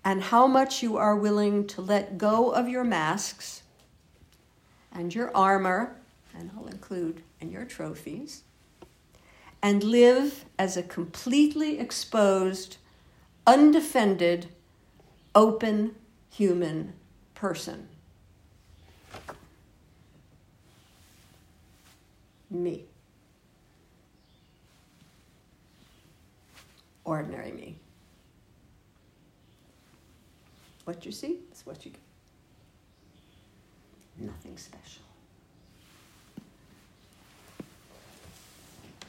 and 0.04 0.22
how 0.22 0.48
much 0.48 0.82
you 0.82 0.98
are 0.98 1.16
willing 1.16 1.68
to 1.68 1.82
let 1.82 2.18
go 2.18 2.52
of 2.52 2.68
your 2.68 2.84
masks 2.84 3.64
and 4.92 5.14
your 5.14 5.36
armor, 5.36 5.96
and 6.38 6.52
I'll 6.56 6.68
include, 6.68 7.22
and 7.40 7.52
your 7.52 7.66
trophies, 7.66 8.44
and 9.64 9.84
live 9.84 10.46
as 10.58 10.76
a 10.76 10.84
completely 10.84 11.80
exposed, 11.80 12.78
undefended, 13.46 14.48
open 15.36 15.96
human 16.30 16.94
person. 17.36 17.88
Me. 22.50 22.84
Ordinary 27.06 27.52
me. 27.52 27.76
What 30.86 31.06
you 31.06 31.12
see 31.12 31.40
is 31.54 31.66
what 31.66 31.86
you 31.86 31.92
get. 31.92 32.00
Nothing 34.18 34.58
special. 34.58 35.11